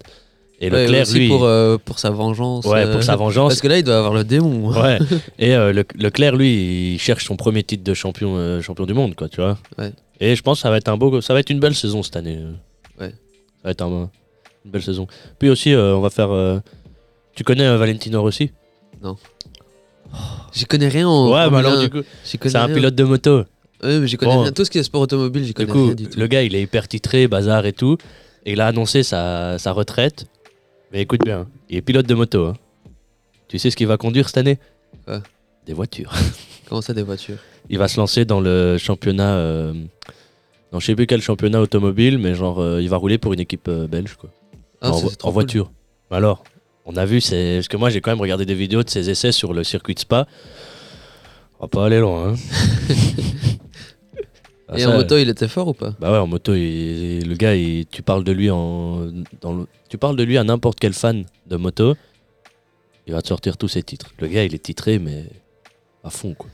[0.61, 1.29] Et ouais, Leclerc, aussi lui.
[1.29, 2.65] pour, euh, pour sa vengeance.
[2.65, 3.51] ouais, pour sa vengeance.
[3.53, 4.71] Parce que là, il doit avoir le démon.
[4.83, 4.99] Ouais.
[5.39, 9.29] Et Le- Leclerc, lui, il cherche son premier titre de champion, champion du monde, quoi,
[9.29, 9.57] tu vois.
[9.79, 9.93] Ouais.
[10.21, 12.03] Et je pense que ça va être un beau, ça va être une belle saison
[12.03, 12.41] cette année.
[13.63, 14.11] Ça va être un-
[14.65, 15.07] une belle saison.
[15.39, 16.31] Puis aussi, euh, on va faire.
[16.31, 16.59] euh,
[17.35, 18.51] Tu connais euh, Valentino Rossi?
[20.55, 21.31] J'y connais rien en.
[21.33, 22.75] Ouais, en mais alors du coup, J'y connais c'est un rien.
[22.75, 23.39] pilote de moto.
[23.83, 24.43] Ouais, mais j'y connais Bon.
[24.43, 24.53] rien.
[24.53, 26.19] Tout ce qui est sport automobile, j'y Du connais coup, rien du tout.
[26.19, 27.97] le gars, il est hyper titré, bazar et tout.
[28.47, 30.27] Et il a annoncé sa, sa retraite.
[30.93, 32.47] Mais écoute bien, il est pilote de moto.
[32.47, 32.55] hein.
[33.47, 34.59] Tu sais ce qu'il va conduire cette année?
[35.05, 35.23] Quoi?
[35.67, 36.13] Des voitures.
[36.69, 37.37] Comment ça, des voitures?
[37.69, 39.35] Il va se lancer dans le championnat.
[39.37, 39.75] Euh,
[40.73, 43.41] dans je sais plus quel championnat automobile, mais genre, euh, il va rouler pour une
[43.41, 44.31] équipe euh, belge, quoi.
[44.81, 45.33] Ah, en, cool.
[45.33, 45.73] voiture.
[46.11, 46.45] Alors,
[46.87, 49.11] on a vu, c'est parce que moi j'ai quand même regardé des vidéos de ses
[49.11, 50.27] essais sur le circuit de Spa.
[51.61, 52.33] On va pas aller loin.
[52.33, 52.35] Hein.
[54.71, 55.95] Ah, Et ça, en moto, il était fort ou pas?
[55.99, 59.07] Bah ouais, en moto, il- le gars, il- tu parles de lui en,
[59.41, 61.95] dans le- tu parles de lui à n'importe quel fan de moto,
[63.07, 64.11] il va te sortir tous ses titres.
[64.21, 65.25] Le gars, il est titré, mais
[66.05, 66.51] à fond, quoi.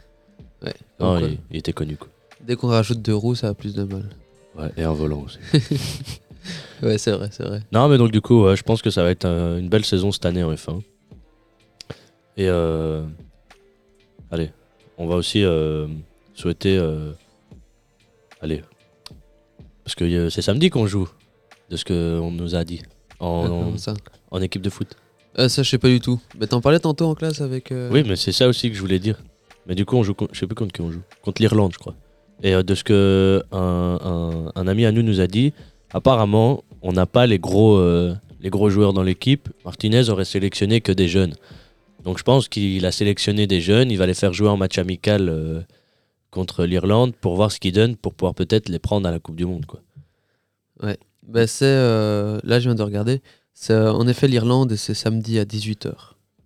[0.63, 0.75] Ouais.
[1.01, 2.07] Non, il, il était connu, quoi.
[2.47, 4.09] Dès qu'on rajoute deux roues, ça a plus de mal.
[4.57, 5.39] Ouais, et un volant aussi.
[6.83, 7.63] Ouais, c'est vrai, c'est vrai.
[7.73, 9.85] Non, mais donc du coup, ouais, je pense que ça va être euh, une belle
[9.87, 10.83] saison cette année en F1.
[12.37, 13.03] Et euh,
[14.31, 14.51] allez,
[14.99, 15.87] on va aussi euh,
[16.35, 17.13] souhaiter, euh,
[18.43, 18.63] allez,
[19.85, 21.09] parce que euh, c'est samedi qu'on joue,
[21.71, 22.83] de ce qu'on nous a dit
[23.21, 23.95] Ah, en, comment ça?
[24.31, 24.95] en équipe de foot.
[25.37, 26.21] Ça, je sais pas du tout.
[26.39, 27.73] Mais t'en parlais tantôt en classe avec.
[27.73, 29.19] euh, Oui, mais c'est ça aussi que je voulais dire.
[29.67, 31.73] Mais du coup, on joue, con- je sais plus contre qui on joue, contre l'Irlande,
[31.73, 31.95] je crois.
[32.43, 35.53] Et euh, de ce que un, un- un ami à nous nous a dit,
[35.93, 39.49] apparemment, on n'a pas les gros, euh, les gros joueurs dans l'équipe.
[39.65, 41.35] Martinez aurait sélectionné que des jeunes.
[42.05, 44.77] Donc je pense qu'il a sélectionné des jeunes, il va les faire jouer en match
[44.77, 45.61] amical euh,
[46.31, 49.37] contre l'Irlande pour voir ce qu'ils donnent, pour pouvoir peut-être les prendre à la Coupe
[49.37, 49.65] du Monde.
[49.65, 49.81] Quoi.
[51.27, 51.65] Bah, c'est.
[51.65, 53.23] euh, Là, je viens de regarder.
[53.55, 55.93] C'est en effet l'Irlande et c'est samedi à 18h.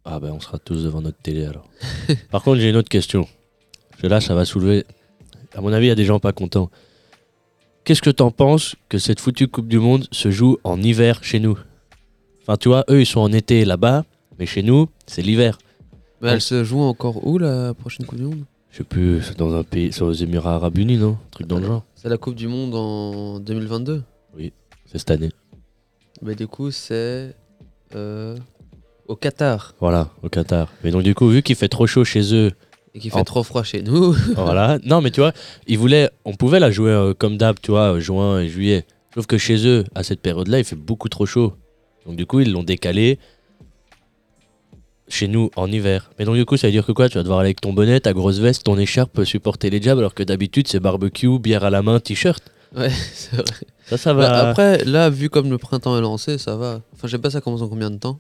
[0.04, 1.66] Ah ben on sera tous devant notre télé alors.
[2.30, 3.26] Par contre j'ai une autre question.
[4.02, 4.84] Là ça va soulever...
[5.54, 6.70] À mon avis il y a des gens pas contents.
[7.84, 11.40] Qu'est-ce que t'en penses que cette foutue Coupe du Monde se joue en hiver chez
[11.40, 11.58] nous?
[12.42, 14.04] Enfin tu vois, eux ils sont en été là-bas,
[14.38, 15.58] mais chez nous c'est l'hiver.
[16.20, 16.34] Mais Ouais.
[16.34, 18.44] elle se joue encore où la prochaine Coupe du Monde?
[18.70, 21.12] Je sais plus, c'est dans un pays, c'est aux Émirats Arabes Unis non?
[21.12, 21.84] Un truc dans le genre.
[21.94, 24.02] C'est la Coupe du Monde en 2022.
[24.36, 25.30] C'est cette année.
[26.22, 27.34] Mais du coup, c'est.
[27.94, 28.36] euh,
[29.06, 29.74] au Qatar.
[29.80, 30.68] Voilà, au Qatar.
[30.84, 32.52] Mais donc du coup vu qu'il fait trop chaud chez eux,
[32.98, 34.12] Et qui fait En- trop froid chez nous.
[34.36, 34.78] voilà.
[34.84, 35.32] Non mais tu vois,
[35.68, 38.84] ils voulaient, on pouvait la jouer euh, comme d'hab, tu vois, juin et juillet.
[39.14, 41.54] Sauf que chez eux, à cette période-là, il fait beaucoup trop chaud.
[42.06, 43.18] Donc du coup, ils l'ont décalé
[45.08, 46.10] chez nous en hiver.
[46.18, 47.08] Mais donc du coup, ça veut dire que quoi?
[47.08, 49.98] Tu vas devoir aller avec ton bonnet, ta grosse veste, ton écharpe, supporter les jabs,
[49.98, 52.42] alors que d'habitude, c'est barbecue, bière à la main, t-shirt.
[52.76, 53.44] ouais, c'est vrai.
[53.86, 54.48] Ça, ça Bah, va.
[54.50, 56.82] après, là, vu comme le printemps est lancé, ça va.
[56.92, 58.18] Enfin, je sais pas, ça commence en combien de temps?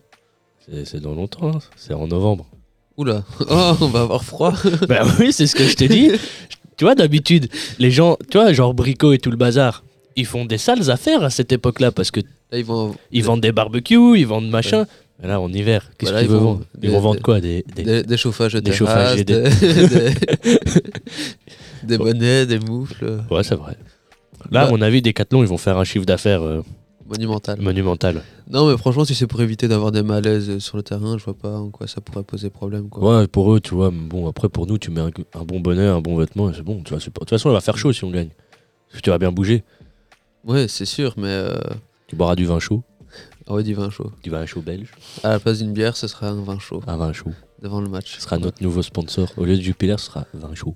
[0.66, 1.58] C'est c'est dans longtemps, hein.
[1.76, 2.46] c'est en novembre.
[2.98, 4.52] Oula, oh, on va avoir froid.
[4.88, 6.10] Bah oui, c'est ce que je t'ai dit.
[6.76, 9.84] tu vois, d'habitude, les gens, tu vois, genre Brico et tout le bazar,
[10.16, 13.40] ils font des sales affaires à cette époque-là parce que Là, ils vont, ils vendent
[13.42, 14.86] des barbecues, ils vendent machin.
[15.20, 17.40] Mais Là, en hiver, qu'est-ce Voilà, qu'ils vont- vendre Ils des- vont vendre des- quoi
[17.40, 20.82] Des, des- des, des chauffages de des terrasse, chauffages et des, des- des-
[21.84, 23.76] des bonnets, des moufles, Ouais, c'est vrai.
[24.50, 26.62] Là, à Bah- mon avis, Decathlon, ils vont faire un chiffre d'affaires euh,
[27.08, 27.60] monumentales.
[27.60, 28.22] monumental.
[28.50, 31.34] Non, mais franchement, si c'est pour éviter d'avoir des malaises sur le terrain, je vois
[31.34, 32.88] pas en quoi ça pourrait poser problème.
[32.88, 33.20] Quoi.
[33.20, 33.90] Ouais, pour eux, tu vois.
[33.92, 36.62] Bon, après, pour nous, tu mets un, un bon bonnet, un bon vêtement, et c'est
[36.62, 36.82] bon.
[36.82, 38.28] Tu vois, pas- de toute façon, il va faire chaud si on gagne.
[38.88, 39.64] Parce que tu vas bien bouger.
[40.44, 41.56] Ouais, c'est sûr, mais euh,
[42.06, 42.82] Tu boiras du vin chaud,
[43.46, 44.12] ah ouais, du vin chaud.
[44.22, 44.92] du vin chaud belge,
[45.22, 47.32] À la place d'une bière, ce sera un vin chaud un vin chaud.
[47.62, 48.14] devant le match.
[48.16, 49.30] Ce sera notre nouveau sponsor.
[49.36, 50.74] Au lieu de Jupiler, ce sera vin chaud.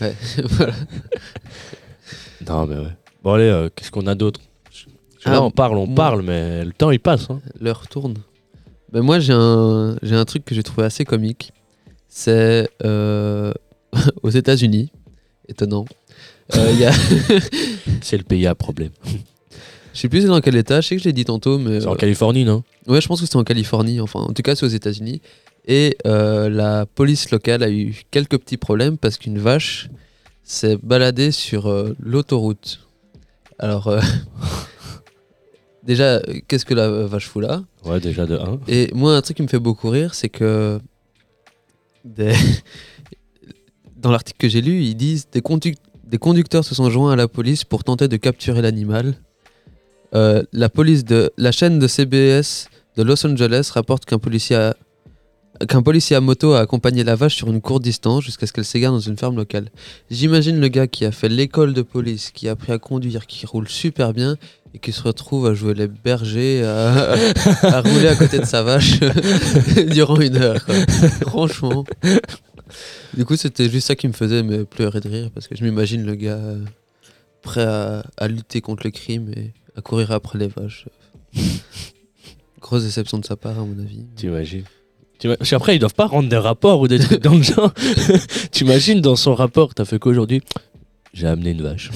[0.00, 0.72] Ouais, voilà.
[2.48, 2.96] Non, mais ouais.
[3.22, 4.40] Bon, allez, euh, qu'est-ce qu'on a d'autre?
[5.24, 7.30] Là, Ah, on parle, on parle, mais le temps, il passe.
[7.30, 7.40] Hein.
[7.60, 8.14] L'heure tourne.
[8.92, 11.52] Ben moi, j'ai un, j'ai un truc que j'ai trouvé assez comique.
[12.08, 13.52] C'est euh,
[14.22, 14.90] aux États-Unis.
[15.48, 15.84] Étonnant.
[16.56, 16.92] Euh, y a...
[18.00, 18.90] C'est le pays à problème.
[19.94, 21.80] Je sais plus dans quel état, je sais que je l'ai dit tantôt, mais.
[21.80, 22.62] C'est en euh, Californie, non?
[22.86, 25.20] Ouais, je pense que c'est en Californie, enfin, en tout cas, c'est aux États-Unis.
[25.68, 29.90] Et la police locale a eu quelques petits problèmes parce qu'une vache
[30.44, 32.80] s'est baladée sur l'autoroute.
[33.62, 34.00] Alors, euh,
[35.82, 38.60] déjà, euh, qu'est-ce que la vache fout là Ouais, déjà de 1.
[38.68, 40.78] Et moi, un truc qui me fait beaucoup rire, c'est que
[42.04, 42.32] des-
[43.96, 47.16] dans l'article que j'ai lu, ils disent des, conduc- des conducteurs se sont joints à
[47.16, 49.14] la police pour tenter de capturer l'animal.
[50.14, 54.76] Euh, la police de la chaîne de CBS de Los Angeles rapporte qu'un policier a
[55.68, 58.64] qu'un policier à moto a accompagné la vache sur une courte distance jusqu'à ce qu'elle
[58.64, 59.68] s'égare dans une ferme locale.
[60.10, 63.46] J'imagine le gars qui a fait l'école de police, qui a appris à conduire, qui
[63.46, 64.36] roule super bien
[64.74, 67.12] et qui se retrouve à jouer les bergers, à,
[67.62, 69.00] à rouler à côté de sa vache
[69.90, 70.64] durant une heure.
[70.64, 70.74] quoi.
[71.26, 71.84] Franchement.
[73.14, 75.62] Du coup, c'était juste ça qui me faisait me pleurer de rire parce que je
[75.64, 76.58] m'imagine le gars euh,
[77.42, 80.86] prêt à, à lutter contre le crime et à courir après les vaches.
[82.60, 84.04] Grosse déception de sa part, à mon avis.
[84.16, 84.64] T'imagines
[85.18, 87.72] T'ima- Parce qu'après, ils doivent pas rendre des rapports ou des trucs dans le genre.
[88.52, 90.40] T'imagines dans son rapport, t'as fait quoi aujourd'hui
[91.12, 91.90] J'ai amené une vache.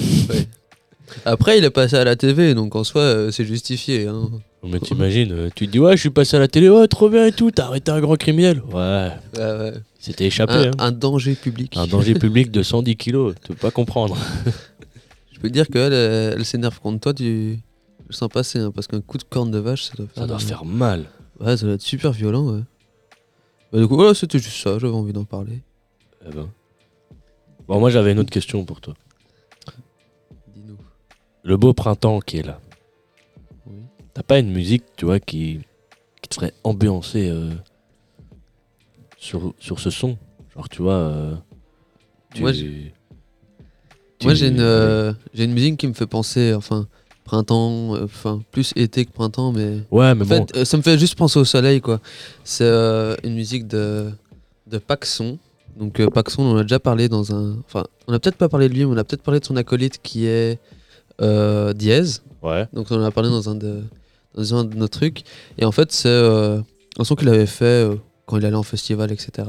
[1.25, 4.07] Après, il est passé à la TV, donc en soi, euh, c'est justifié.
[4.07, 4.29] hein.
[4.63, 7.09] Mais t'imagines, euh, tu te dis, ouais, je suis passé à la télé, ouais, trop
[7.09, 8.61] bien et tout, t'as arrêté un grand criminel.
[8.73, 10.53] Ouais, Ouais, s'était échappé.
[10.53, 10.71] Un, hein.
[10.79, 11.75] un danger public.
[11.77, 14.17] Un danger public de 110 kilos, tu peux pas comprendre.
[15.31, 17.59] Je peux te dire qu'elle, elle, elle s'énerve contre toi, tu
[18.07, 20.23] le sens passer, hein, parce qu'un coup de corne de vache, ça doit faire.
[20.23, 21.05] Ça doit faire mal.
[21.39, 22.61] Ouais, ça doit être super violent, ouais.
[23.71, 25.59] Bah, du coup, voilà, c'était juste ça, j'avais envie d'en parler.
[26.27, 26.47] Eh ben.
[27.67, 28.93] Bon, moi j'avais une autre question pour toi.
[31.47, 32.59] Le beau printemps qui est là.
[33.65, 33.77] Oui.
[34.13, 35.61] T'as pas une musique, tu vois, qui,
[36.21, 37.51] qui te ferait ambiancer euh,
[39.17, 40.17] sur, sur ce son?
[40.53, 40.93] Genre, tu vois.
[40.95, 41.35] euh,
[42.33, 42.91] tu- Moi, tu-
[44.23, 46.85] Moi, j'ai une, euh, j'ai une musique qui me fait penser, enfin,
[47.23, 49.79] printemps, euh, enfin, plus été que printemps, mais.
[49.89, 50.45] Ouais, mais En bon.
[50.53, 52.01] fait, ça me fait juste penser au soleil, quoi.
[52.43, 52.67] C'est
[53.23, 54.11] une musique de,
[54.67, 55.37] de Paxson.
[55.77, 57.57] Donc, Paxson, on en a déjà parlé dans un.
[57.65, 59.55] Enfin, on a peut-être pas parlé de lui, mais on a peut-être parlé de son
[59.55, 60.59] acolyte qui est
[61.21, 61.73] euh.
[62.43, 62.67] Ouais.
[62.73, 63.83] Donc, on en a parlé dans un de,
[64.35, 65.23] dans un de nos trucs.
[65.57, 66.59] Et en fait, c'est euh,
[66.97, 69.47] un son qu'il avait fait euh, quand il allait en festival, etc.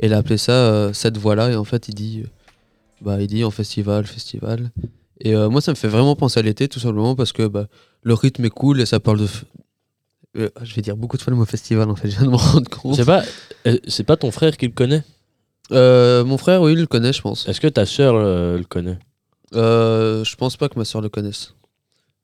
[0.00, 1.50] Et il a appelé ça euh, Cette voix-là.
[1.50, 2.28] Et en fait, il dit, euh,
[3.00, 4.70] bah, il dit en festival, festival.
[5.20, 7.68] Et moi, ça me fait vraiment penser à l'été, tout simplement parce que bah,
[8.02, 9.28] le rythme est cool et ça parle de.
[10.34, 12.36] je vais dire beaucoup de fois le mot festival, en fait, je viens de me
[12.36, 12.96] rendre compte.
[12.96, 13.22] C'est pas,
[13.86, 15.04] c'est pas ton frère qui le connaît?
[15.70, 17.48] Mon frère, oui, il le connaît, je pense.
[17.48, 18.98] Est-ce que ta sœur euh, le connaît?
[19.54, 21.54] Euh, je pense pas que ma soeur le connaisse.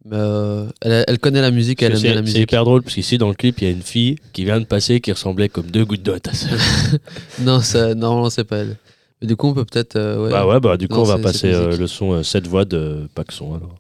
[0.06, 2.42] Mais euh, elle, elle connaît la musique elle aime bien la C'est c'est musique.
[2.42, 4.64] hyper drôle parce qu'ici dans le clip, il y a une fille qui vient de
[4.64, 6.58] passer qui ressemblait comme deux gouttes d'eau à ta sœur.
[7.40, 8.76] Non, ça, normalement, c'est pas elle.
[9.20, 9.96] Mais du coup, on peut peut-être.
[9.96, 10.30] euh, ouais.
[10.30, 11.80] Bah ouais, bah du coup, Non, on va passer euh, musique.
[11.80, 13.74] le son euh, 7 voix de Paxson alors.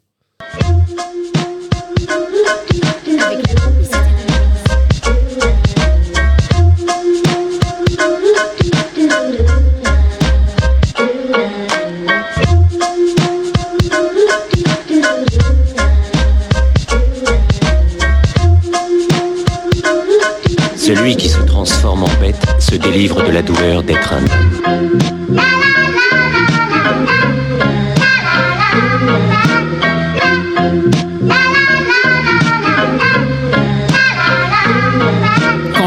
[20.92, 24.90] Celui qui se transforme en bête se délivre de la douleur d'être un homme.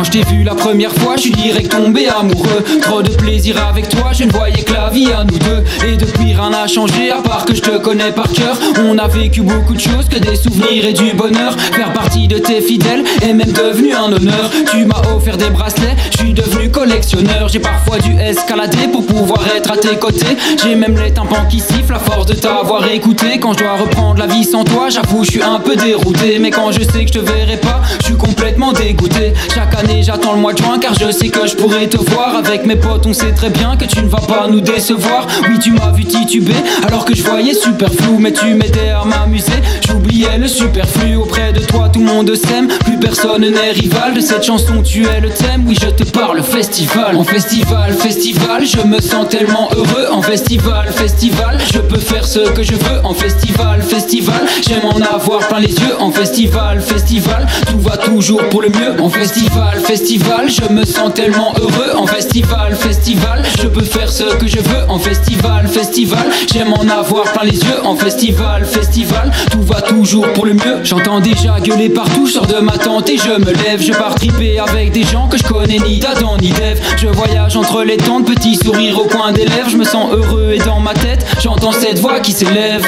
[0.04, 2.62] Quand je t'ai vu la première fois, je suis direct tombé amoureux.
[2.82, 5.64] Trop de plaisir avec toi, je ne voyais que la vie à nous deux.
[5.88, 8.58] Et depuis rien n'a changé, à part que je te connais par cœur.
[8.86, 11.58] On a vécu beaucoup de choses, que des souvenirs et du bonheur.
[11.58, 14.52] Faire partie de tes fidèles est même devenu un honneur.
[14.72, 17.48] Tu m'as offert des bracelets, je suis devenu collectionneur.
[17.48, 20.36] J'ai parfois dû escalader pour pouvoir être à tes côtés.
[20.62, 23.40] J'ai même les tympans qui sifflent à force de t'avoir écouté.
[23.40, 26.40] Quand je dois reprendre la vie sans toi, j'avoue, je suis un peu dérouté.
[26.40, 29.34] Mais quand je sais que je te verrai pas, je suis complètement dégoûté.
[29.54, 32.36] Chaque année, j'attends le mois de juin car je sais que je pourrais te voir.
[32.36, 35.28] Avec mes potes, on sait très bien que tu ne vas pas nous décevoir.
[35.50, 39.06] Oui, tu m'as vu tituber alors que je voyais super flou, mais tu m'aidais à
[39.06, 39.52] m'amuser.
[39.88, 42.68] J'oubliais le superflu auprès de toi, tout le monde s'aime.
[42.86, 45.64] Plus personne n'est rival de cette chanson, tu es le thème.
[45.68, 47.16] Oui, je te parle festival.
[47.18, 50.08] En festival, festival, je me sens tellement heureux.
[50.12, 53.00] En festival, festival, je peux faire ce que je veux.
[53.04, 55.96] En festival, festival, j'aime en avoir plein les yeux.
[56.00, 59.02] En festival, festival, tout va toujours pour le mieux.
[59.02, 61.96] En festival, festival, je me sens tellement heureux.
[61.96, 64.90] En festival, festival, je peux faire ce que je veux.
[64.90, 67.84] En festival, festival, j'aime en avoir plein les yeux.
[67.84, 70.84] En festival, festival, tout va toujours pour le mieux.
[70.84, 73.82] J'entends déjà gueuler partout, je sors de ma tente et je me lève.
[73.82, 76.82] Je pars triper avec des gens que je connais ni d'Adam ni d'Ève.
[76.98, 79.70] Je voyage entre les tentes, petit sourire au coin des lèvres.
[79.70, 82.86] Je me sens heureux et dans ma tête, j'entends cette voix qui s'élève.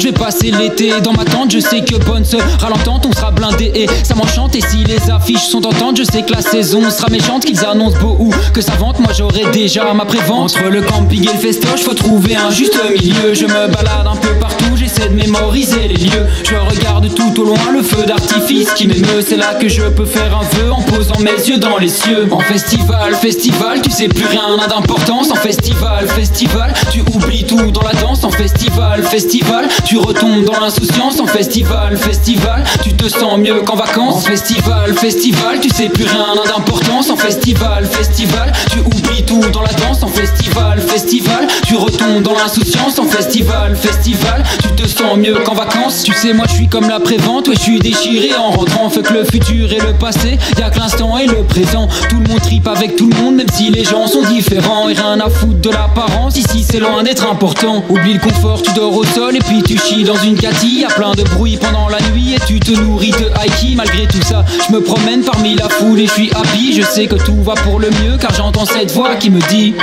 [0.00, 1.50] Je vais passer l'été dans ma tente.
[1.50, 4.56] Je sais que bonne sera l'entente, on sera blindé et ça m'enchante.
[4.56, 7.98] Et si les affiches sont tentantes, je sais que la saison sera méchante, qu'ils annoncent
[7.98, 8.98] beau ou que ça vente.
[8.98, 10.56] Moi j'aurai déjà ma prévente.
[10.56, 13.34] Entre le camping et le festoche, faut trouver un juste milieu.
[13.34, 16.26] Je me balade un peu partout, j'essaie de mémoriser les lieux.
[16.44, 19.22] Je regarde tout au loin le feu d'artifice qui m'émeut.
[19.26, 22.26] C'est là que je peux faire un vœu en posant mes yeux dans les cieux.
[22.30, 25.30] En festival, festival, tu sais plus rien n'a d'importance.
[25.30, 28.24] En festival, festival, tu oublies tout dans la danse.
[28.24, 31.20] En festival, festival, tu retombes dans l'insouciance.
[31.20, 34.16] En festival, festival, tu te sens mieux qu'en vacances.
[34.16, 37.10] En festival, festival, tu sais plus rien n'a d'importance.
[37.10, 40.02] En festival, festival, tu oublies tout dans la danse.
[40.02, 42.98] En festival, festival, tu retombes dans l'insouciance.
[42.98, 46.02] En festival, festival, tu te sens mieux qu'en vacances.
[46.02, 48.88] Tu sais, moi je suis comme la prévente, ouais, je suis déchiré en rentrant.
[48.90, 51.88] Fait que le futur et le passé, y'a que l'instant et le présent.
[52.08, 54.88] Tout le monde tripe avec tout le monde, même si les gens sont différents.
[54.88, 57.84] Et rien à foutre de l'apparence, ici c'est loin d'être important.
[57.88, 60.80] Oublie le confort, tu dors au sol et puis tu chies dans une catille.
[60.80, 63.74] Y'a plein de bruit pendant la nuit et tu te nourris de haïki.
[63.76, 66.74] Malgré tout ça, je me promène parmi la foule et je suis happy.
[66.74, 69.74] Je sais que tout va pour le mieux car j'entends cette voix qui me dit.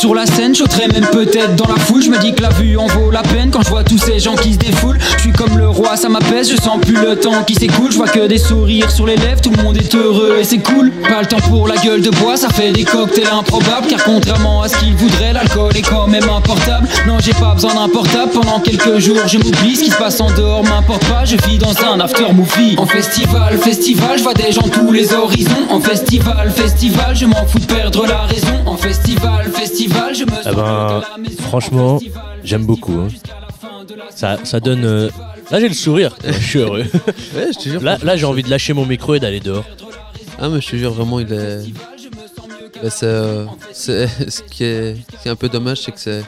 [0.00, 2.02] Sur la scène, j'ôterai même peut-être dans la foule.
[2.02, 4.18] Je me dis que la vue en vaut la peine quand je vois tous ces
[4.18, 4.98] gens qui se défoulent.
[5.16, 7.92] Je suis comme le roi, ça m'apaise, je sens plus le temps qui s'écoule.
[7.92, 10.58] Je vois que des sourires sur les lèvres, tout le monde est heureux et c'est
[10.58, 10.90] cool.
[11.02, 13.88] Pas le temps pour la gueule de bois, ça fait des cocktails improbables.
[13.90, 16.88] Car contrairement à ce qu'ils voudraient, l'alcool est quand même importable.
[17.06, 19.76] Non, j'ai pas besoin d'un portable pendant quelques jours, je m'oublie.
[19.76, 22.74] Ce qui se passe en dehors m'importe pas, je vis dans un after movie.
[22.78, 25.66] En festival, festival, je vois des gens tous les horizons.
[25.68, 28.62] En festival, festival, je m'en fous de perdre la raison.
[28.64, 31.02] En festival, festival, je me Eh ben,
[31.42, 32.00] franchement,
[32.44, 32.92] j'aime beaucoup.
[32.92, 33.08] hein.
[34.14, 34.84] Ça, ça donne.
[34.84, 35.10] euh,
[35.50, 36.14] Là, j'ai le sourire.
[36.24, 36.84] je suis heureux.
[37.34, 37.82] Ouais, je te jure.
[37.82, 39.64] Là, là j'ai envie de lâcher mon micro et d'aller dehors.
[40.38, 41.62] Ah, mais je te jure, vraiment, il est.
[42.82, 46.00] Bah, c'est, euh, c'est- ce, qui est, ce qui est un peu dommage, c'est que
[46.00, 46.22] c'est.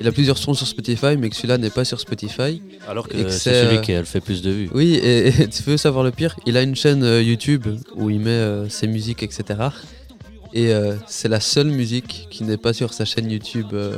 [0.00, 2.60] Il a plusieurs sons sur Spotify, mais que celui-là n'est pas sur Spotify.
[2.88, 4.68] Alors que c'est c'est, celui euh, qui a le fait plus de vues.
[4.74, 6.36] Oui, et, et tu veux savoir le pire?
[6.44, 9.44] Il a une chaîne euh, YouTube où il met euh, ses musiques, etc.
[10.52, 13.68] Et euh, c'est la seule musique qui n'est pas sur sa chaîne YouTube.
[13.72, 13.96] euh,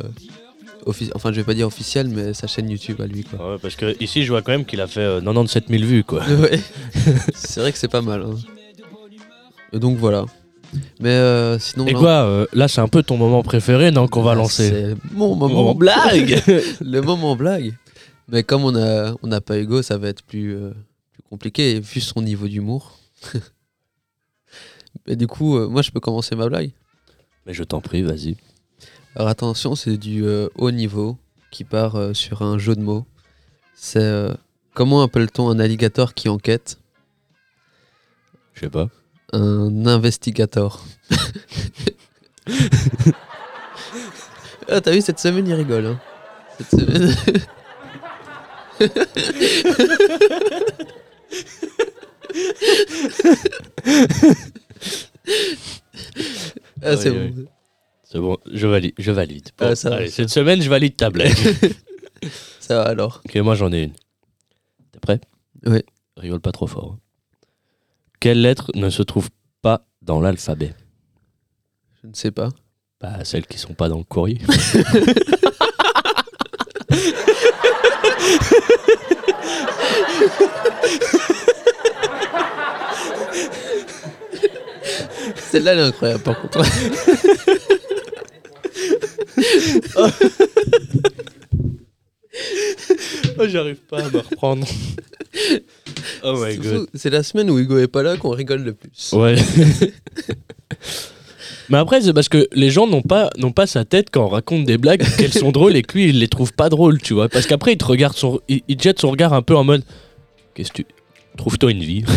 [1.14, 3.24] enfin, je vais pas dire officielle, mais sa chaîne YouTube à lui.
[3.24, 3.52] Quoi.
[3.54, 6.04] Ouais, parce que ici, je vois quand même qu'il a fait euh, 97 000 vues,
[6.04, 6.22] quoi.
[6.40, 6.60] Ouais.
[7.34, 8.22] c'est vrai que c'est pas mal.
[8.22, 8.34] hein.
[9.72, 10.24] Et donc voilà.
[11.00, 11.86] Mais euh, sinon.
[11.86, 14.68] Et là, quoi, euh, là, c'est un peu ton moment préféré, non, qu'on va lancer
[14.70, 16.42] C'est mon moment Moment blague
[16.80, 17.74] Le moment blague
[18.28, 20.70] Mais comme on a, on n'a pas Hugo, ça va être plus, euh,
[21.12, 22.98] plus compliqué, vu son niveau d'humour.
[25.06, 26.70] Et du coup, euh, moi je peux commencer ma blague.
[27.46, 28.36] Mais je t'en prie, vas-y.
[29.14, 31.16] Alors attention, c'est du euh, haut niveau
[31.50, 33.06] qui part euh, sur un jeu de mots.
[33.74, 34.28] C'est
[34.74, 36.78] comment appelle-t-on un alligator qui enquête?
[38.54, 38.88] Je sais pas.
[39.32, 40.84] Un investigator.
[44.68, 45.86] ah, t'as vu, cette semaine, il rigole.
[45.86, 46.00] Hein.
[46.58, 47.14] Cette semaine.
[56.82, 57.46] ah, c'est Oui, bon.
[58.04, 58.92] C'est bon, je valide.
[58.98, 59.48] Je valide.
[59.58, 61.36] Bon, Ah, ça va, allez, ça cette semaine, je valide ta blague.
[62.60, 63.22] Ça va alors?
[63.24, 63.92] ok, moi j'en ai une.
[64.92, 65.20] T'es prêt?
[65.64, 65.82] Oui.
[66.16, 66.92] Rigole pas trop fort.
[66.94, 66.98] hein.
[68.20, 69.28] Quelle lettre ne se trouve
[69.62, 70.74] pas dans l'alphabet?
[72.02, 72.48] Je ne sais pas.
[73.00, 74.38] Bah, celles qui sont pas dans le courrier.
[85.50, 86.62] Celle-là, elle est incroyable, par contre.
[93.38, 94.66] oh, j'arrive pas à me reprendre.
[96.22, 96.86] oh my C'est god.
[96.94, 99.12] C'est la semaine où Hugo est pas là qu'on rigole le plus.
[99.12, 99.36] Ouais.
[101.70, 104.28] Mais après, c'est parce que les gens n'ont pas, n'ont pas sa tête quand on
[104.28, 107.12] raconte des blagues qu'elles sont drôles et que lui, il les trouve pas drôles, tu
[107.14, 107.28] vois.
[107.28, 109.64] Parce qu'après, il te regarde son, il, il te jette son regard un peu en
[109.64, 109.82] mode
[110.54, 110.86] Qu'est-ce que tu.
[111.38, 112.04] Trouve-toi une vie.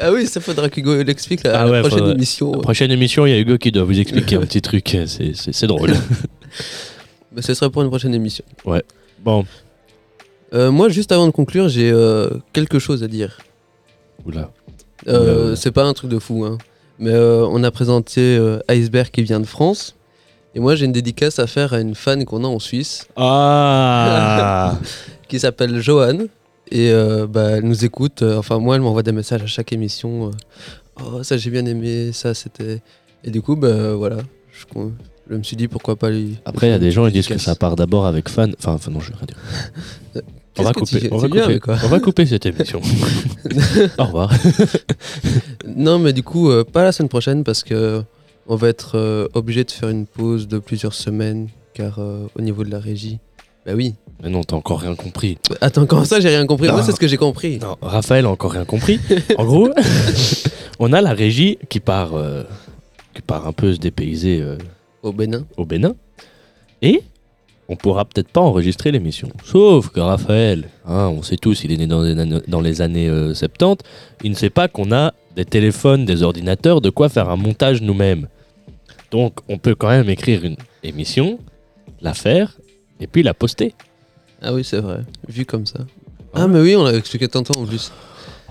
[0.00, 2.52] Ah oui, ça faudra qu'Hugo l'explique la, Ah la ouais, prochaine émission.
[2.52, 4.96] La prochaine émission, il y a Hugo qui doit vous expliquer un petit truc.
[5.06, 5.92] C'est, drôle.
[7.32, 8.44] Mais ce sera pour une prochaine émission.
[9.20, 9.44] Bon.
[10.54, 13.38] Euh, moi, juste avant de conclure, j'ai euh, quelque chose à dire.
[14.24, 14.50] Oula.
[15.06, 15.54] Euh.
[15.54, 16.56] C'est pas un truc de fou, hein.
[16.98, 19.96] Mais on a présenté Iceberg qui vient de France.
[20.54, 24.78] Et moi, j'ai une dédicace à faire à une fan qu'on a en Suisse Ah
[25.28, 26.26] qui s'appelle Johan.
[26.70, 28.22] Et euh, bah, elle nous écoute.
[28.22, 30.28] euh, enfin, moi, elle m'envoie des messages à chaque émission.
[30.28, 32.12] euh, oh, ça, j'ai bien aimé.
[32.12, 32.80] Ça, c'était.
[33.24, 34.18] Et du coup, bah, voilà.
[34.52, 34.64] Je,
[35.30, 36.38] je me suis dit pourquoi pas lui.
[36.44, 38.54] Après, il y a des gens qui disent que ça part d'abord avec fan.
[38.58, 40.22] Enfin, enfin non, je vais rien dire.
[40.60, 42.80] On va, couper, on, va couper, on va couper cette émission.
[43.98, 44.32] Au revoir.
[45.76, 48.02] Non, mais du coup, euh, pas la semaine prochaine parce que
[48.48, 52.40] on va être euh, obligé de faire une pause de plusieurs semaines car euh, au
[52.42, 53.18] niveau de la régie.
[53.66, 53.94] Bah oui.
[54.22, 55.38] Mais non, t'as encore rien compris.
[55.60, 56.68] Attends, comment ça, j'ai rien compris?
[56.68, 57.58] Moi, c'est ce que j'ai compris.
[57.58, 58.98] Non, Raphaël a encore rien compris.
[59.36, 59.68] En gros,
[60.80, 62.42] on a la régie qui part, euh,
[63.14, 64.56] qui part un peu se dépayser euh,
[65.02, 65.44] Au Bénin.
[65.56, 65.94] au Bénin.
[66.82, 67.02] Et
[67.68, 69.28] on pourra peut-être pas enregistrer l'émission.
[69.44, 72.80] Sauf que Raphaël, hein, on sait tous, il est né dans les, années- dans les
[72.80, 73.84] années euh, 70,
[74.24, 77.82] il ne sait pas qu'on a des téléphones, des ordinateurs, de quoi faire un montage
[77.82, 78.26] nous-mêmes.
[79.12, 81.38] Donc on peut quand même écrire une émission,
[82.00, 82.56] la faire,
[83.00, 83.74] et puis la poster.
[84.42, 85.00] Ah oui, c'est vrai.
[85.28, 85.80] Vu comme ça.
[86.34, 87.90] Ah, mais oui, on l'a expliqué tantôt en plus.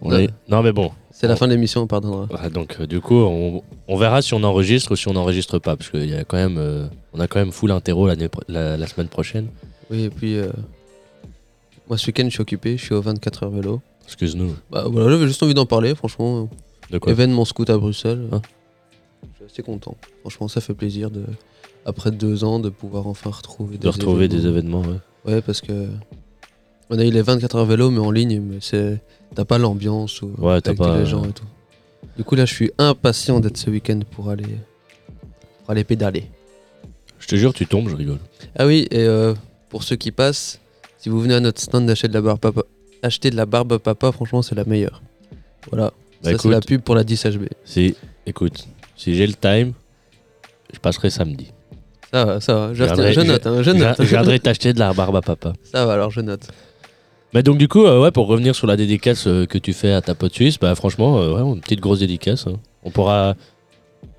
[0.00, 2.26] On est- Non mais bon, C'est la fin de l'émission, on pardonnera.
[2.50, 5.76] Donc euh, du coup, on, on verra si on enregistre ou si on n'enregistre pas,
[5.76, 8.42] parce qu'il y a quand même, euh, on a quand même full interro l'année pro-
[8.48, 9.46] la, la semaine prochaine.
[9.90, 10.36] Oui, et puis.
[10.38, 10.50] euh,
[11.88, 12.76] Moi, ce week-end, je suis occupé.
[12.76, 13.80] Je suis au 24 heures vélo.
[14.06, 14.56] Excuse-nous.
[14.70, 16.48] Bah voilà, j'avais juste envie d'en parler, franchement.
[16.90, 17.12] De quoi?
[17.12, 18.26] Événement scout à Bruxelles.
[18.32, 18.40] Ah.
[19.46, 19.96] Suis assez content.
[20.20, 21.24] Franchement, ça fait plaisir de,
[21.84, 24.82] après deux ans de pouvoir enfin retrouver De retrouver des événements.
[24.82, 24.98] ouais.
[25.34, 25.88] Ouais, parce que
[26.90, 29.00] on a eu les 24 heures vélo, mais en ligne, mais c'est
[29.34, 31.44] t'as pas l'ambiance ou Ouais, avec pas, les gens et tout.
[32.16, 34.44] Du coup, là, je suis impatient d'être ce week-end pour aller
[35.62, 36.24] pour aller pédaler.
[37.18, 38.18] Je te jure, tu tombes, je rigole.
[38.58, 39.34] Ah oui, et euh,
[39.70, 40.60] pour ceux qui passent,
[40.98, 42.62] si vous venez à notre stand d'acheter de la barbe papa,
[43.02, 45.02] acheter de la barbe papa, franchement, c'est la meilleure.
[45.70, 45.92] Voilà.
[46.22, 47.48] Bah, ça, c'est la pub pour la 10HB.
[47.64, 47.94] Si,
[48.26, 48.66] écoute,
[48.96, 49.72] si j'ai le time,
[50.72, 51.52] je passerai samedi.
[52.12, 52.74] Ça va, ça va.
[52.74, 52.84] Je,
[53.22, 53.96] note, hein, je note.
[53.98, 55.54] Je viendrai t'acheter de la barbe à papa.
[55.64, 56.46] Ça va, alors je note.
[57.34, 59.92] Mais donc du coup, euh, ouais, pour revenir sur la dédicace euh, que tu fais
[59.92, 62.46] à ta pote suisse, bah franchement, euh, ouais, une petite grosse dédicace.
[62.46, 62.56] hein.
[62.84, 63.34] On pourra,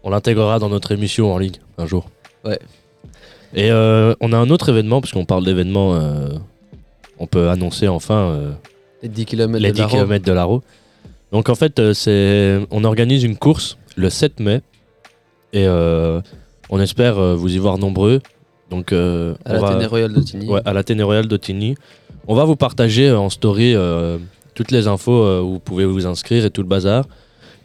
[0.03, 2.09] on l'intégrera dans notre émission en ligne un jour.
[2.43, 2.57] Ouais.
[3.53, 6.29] Et euh, on a un autre événement, parce qu'on parle d'événements, euh,
[7.19, 8.51] on peut annoncer enfin euh,
[9.03, 9.99] Les 10 km les de 10 la Robe.
[10.07, 10.63] km de l'Aro.
[11.31, 14.61] Donc en fait, euh, c'est, on organise une course le 7 mai
[15.53, 16.21] et euh,
[16.69, 18.21] on espère euh, vous y voir nombreux.
[18.69, 20.47] Donc euh, à on la va- Téné Royale d'Otigny.
[20.47, 21.75] Ouais, à d'Otigny.
[22.27, 23.75] On va vous partager en story
[24.55, 27.05] toutes les infos où vous pouvez vous inscrire et tout le bazar.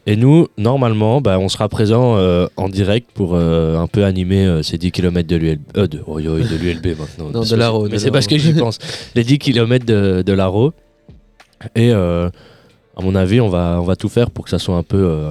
[0.05, 4.45] Et nous, normalement, bah, on sera présent euh, en direct pour euh, un peu animer
[4.45, 5.61] euh, ces 10 km de l'ULB.
[5.75, 7.29] De, oh, yo, de l'ULB maintenant.
[7.31, 8.79] Non, de l'Aro, Mais c'est parce que j'y pense.
[9.15, 10.73] Les 10 km de, de l'Aro.
[11.75, 12.31] Et à
[13.01, 15.29] mon avis, on va, on va tout faire pour que ça soit un peu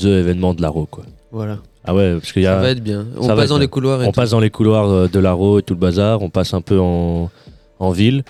[0.00, 0.86] the événement de l'Aro.
[0.86, 1.04] Quoi.
[1.32, 1.58] Voilà.
[1.84, 2.60] Ah ouais, parce qu'il y Ça a.
[2.62, 3.06] va être bien.
[3.16, 3.62] On ça passe dans bien.
[3.62, 4.16] les couloirs et On tout.
[4.20, 6.80] passe dans les couloirs euh, de l'Aro et tout le bazar, on passe un peu
[6.80, 7.30] en,
[7.78, 8.24] en ville.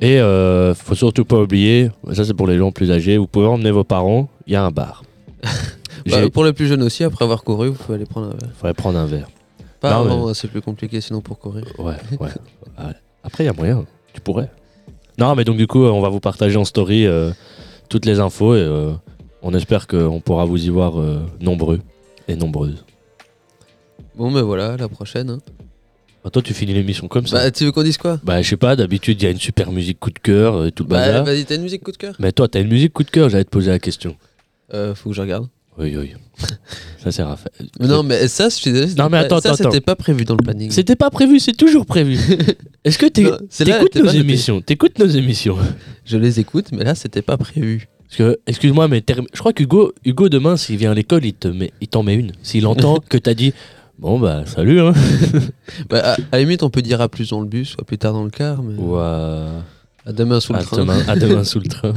[0.00, 3.46] Et euh, faut surtout pas oublier, ça c'est pour les gens plus âgés, vous pouvez
[3.46, 5.02] emmener vos parents, il y a un bar.
[6.06, 8.50] Bah, pour les plus jeunes aussi, après avoir couru, vous pouvez aller prendre un verre.
[8.56, 9.28] faudrait prendre un verre.
[9.80, 11.64] Pas Non, avant, mais- c'est plus compliqué sinon pour courir.
[11.78, 12.28] Ouais, ouais.
[13.24, 13.84] Après il y a moyen,
[14.14, 14.48] tu pourrais.
[15.18, 17.30] Non, mais donc du coup, on va vous partager en story euh,
[17.90, 18.92] toutes les infos et euh,
[19.42, 21.80] on espère qu'on pourra vous y voir euh, nombreux
[22.28, 22.84] et nombreuses.
[24.16, 25.30] Bon, ben voilà, la prochaine.
[25.30, 25.38] hein.
[26.24, 27.36] Bah, toi, tu finis l'émission comme ça.
[27.38, 28.18] Bah, tu veux qu'on dise quoi?
[28.24, 30.66] Bah, je sais pas, d'habitude, il y a une super musique coup de cœur euh,
[30.66, 31.24] et tout le Bah, bazar.
[31.24, 32.14] vas-y, t'as une musique coup de cœur?
[32.18, 34.16] Mais toi, t'as une musique coup de cœur, j'allais te poser la question.
[34.74, 35.46] euh, Faut que je regarde.
[35.78, 36.12] Oui, oui.
[37.04, 37.68] ça, c'est Raphaël.
[37.78, 38.88] Non, mais ça, je suis désolé.
[38.88, 40.72] c'était Non, mais pas- attends, ça, attends, c'était pas prévu dans le planning.
[40.72, 42.18] C'était pas prévu, c'est toujours prévu.
[42.84, 44.24] Est-ce que t'es- Non, c'est là, t'écoutes t'es nos pas noté.
[44.24, 44.60] émissions?
[44.60, 45.56] T'écoutes nos émissions?
[46.04, 47.86] Je les écoute, mais là, c'était pas prévu.
[48.08, 51.48] Parce que, excuse-moi, mais je crois qu'Hugo, Hugo, demain, s'il vient à l'école, il te
[51.48, 52.32] met, il t'en met une.
[52.42, 53.52] S'il entend que t'as dit,
[53.98, 54.92] bon bah salut, hein.
[55.90, 57.98] Bah, à, à la limite, on peut dire à plus dans le bus, soit plus
[57.98, 59.62] tard dans le car, mais Ou à,
[60.06, 60.78] à demain sous le à train.
[60.78, 61.92] demain, à demain sous le train.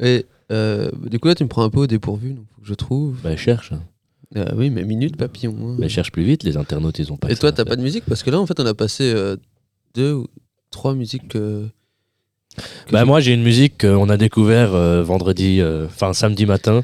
[0.00, 2.66] Et euh, du coup, là, tu me prends un peu au dépourvu, donc faut que
[2.68, 3.16] je trouve.
[3.22, 3.72] bah cherche.
[3.72, 3.82] hein.
[4.36, 5.54] Euh, oui, mais minute papillon.
[5.62, 5.76] hein.
[5.78, 7.30] Bah cherche plus vite, les internautes, ils ont pas.
[7.30, 8.04] Et toi, t'as pas de musique?
[8.08, 9.36] Parce que là, en fait, on a passé euh,
[9.94, 10.26] deux ou
[10.72, 11.36] trois musiques.
[12.92, 16.82] Bah moi, j'ai une musique qu'on a découvert euh, vendredi, euh, enfin samedi matin,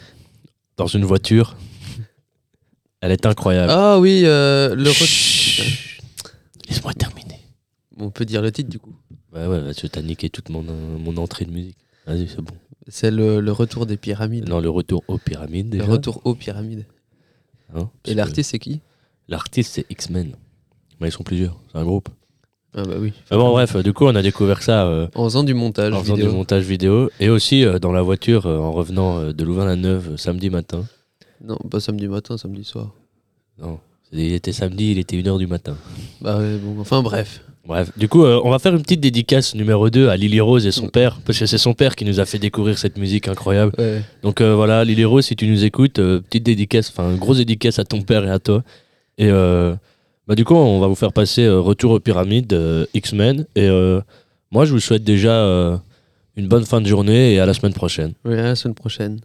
[0.77, 1.57] dans une voiture.
[3.01, 3.71] Elle est incroyable.
[3.75, 4.91] Ah oui, euh, le.
[6.69, 7.41] Laisse-moi terminer.
[7.99, 8.95] On peut dire le titre, du coup.
[9.33, 11.77] Ouais, ouais, parce que t'as niqué toute mon, euh, mon entrée de musique.
[12.07, 12.55] Vas-y, c'est bon.
[12.89, 14.49] C'est le, le retour des pyramides.
[14.49, 15.85] Non, le retour aux pyramides, déjà.
[15.85, 16.87] le retour aux pyramides.
[17.75, 18.81] Hein, Et que l'artiste, c'est qui?
[19.29, 20.35] L'artiste, c'est X-Men.
[21.01, 22.09] Mais ils sont plusieurs, c'est un groupe.
[22.75, 23.13] Ah bah oui.
[23.31, 26.01] Mais bon, bref, du coup, on a découvert ça euh, En faisant du montage en
[26.03, 26.31] faisant vidéo.
[26.31, 27.11] du montage vidéo.
[27.19, 30.85] Et aussi euh, dans la voiture, euh, en revenant de Louvain-la-Neuve samedi matin.
[31.45, 32.93] Non, pas samedi matin, samedi soir.
[33.61, 33.81] Non,
[34.13, 35.77] il était samedi, il était 1h du matin.
[36.21, 37.43] Bah ouais, bon, enfin bref.
[37.67, 40.73] Bref, du coup, on va faire une petite dédicace numéro 2 à Lily Rose et
[40.73, 43.73] son père, parce que c'est son père qui nous a fait découvrir cette musique incroyable.
[43.79, 44.03] Ouais.
[44.23, 48.03] Donc voilà, Lily Rose, si tu nous écoutes, petite dédicace, enfin, grosse dédicace à ton
[48.03, 48.65] père et à toi.
[49.19, 49.31] Et
[50.31, 53.47] bah, du coup, on va vous faire passer euh, Retour aux pyramides, euh, X-Men.
[53.57, 54.01] Et euh,
[54.53, 55.77] moi, je vous souhaite déjà euh,
[56.37, 58.13] une bonne fin de journée et à la semaine prochaine.
[58.25, 59.19] Ouais, à la semaine prochaine.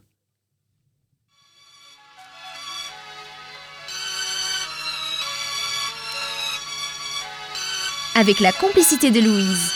[8.16, 9.74] Avec la complicité de Louise.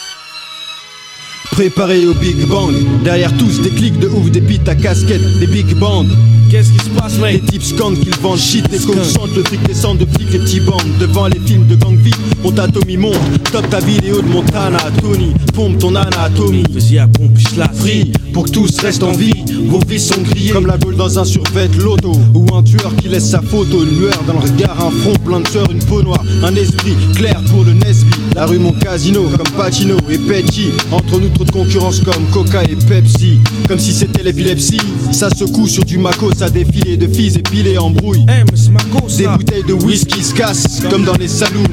[1.52, 2.74] Préparé au Big Bang,
[3.04, 6.08] derrière tous des clics de ouf, des bites à casquette, des big bands.
[6.50, 9.44] Qu'est-ce qui se passe, Les mec types scandent qu'ils vendent shit, les coachs chantent, le
[9.44, 10.82] fric descend de flics, les petits bandes.
[11.00, 12.12] Devant les films de gang vie,
[12.44, 13.18] on t'atomie monte,
[13.52, 16.64] top ta vidéo de Montana, Tony, pompe ton anatomie.
[16.72, 20.52] Vas-y, à pompe, la Free, pour que tous restent en vie, vos vies sont grillées
[20.52, 22.14] comme la boule dans un survêt loto.
[22.34, 25.42] Ou un tueur qui laisse sa photo, une lueur dans le regard, un front plein
[25.42, 28.10] de sueur, une peau noire, un esprit clair pour le Nesby.
[28.36, 30.70] La rue mon casino, comme Pacino et Peggy.
[30.92, 33.40] Entre nous trop de concurrence comme Coca et Pepsi.
[33.68, 34.82] Comme si c'était l'épilepsie,
[35.12, 35.98] ça secoue sur du
[36.40, 38.26] Mako, ça défile de fils épilés en brouille.
[38.30, 41.64] Eh, Des bouteilles de whisky se cassent comme dans les saloons.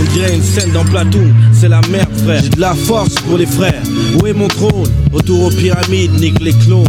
[0.00, 2.42] On dirait une scène dans Platoon, c'est la merde frère.
[2.42, 3.82] J'ai de la force pour les frères.
[4.20, 4.88] Où est mon trône?
[5.12, 6.84] Retour aux pyramides, nique les clones.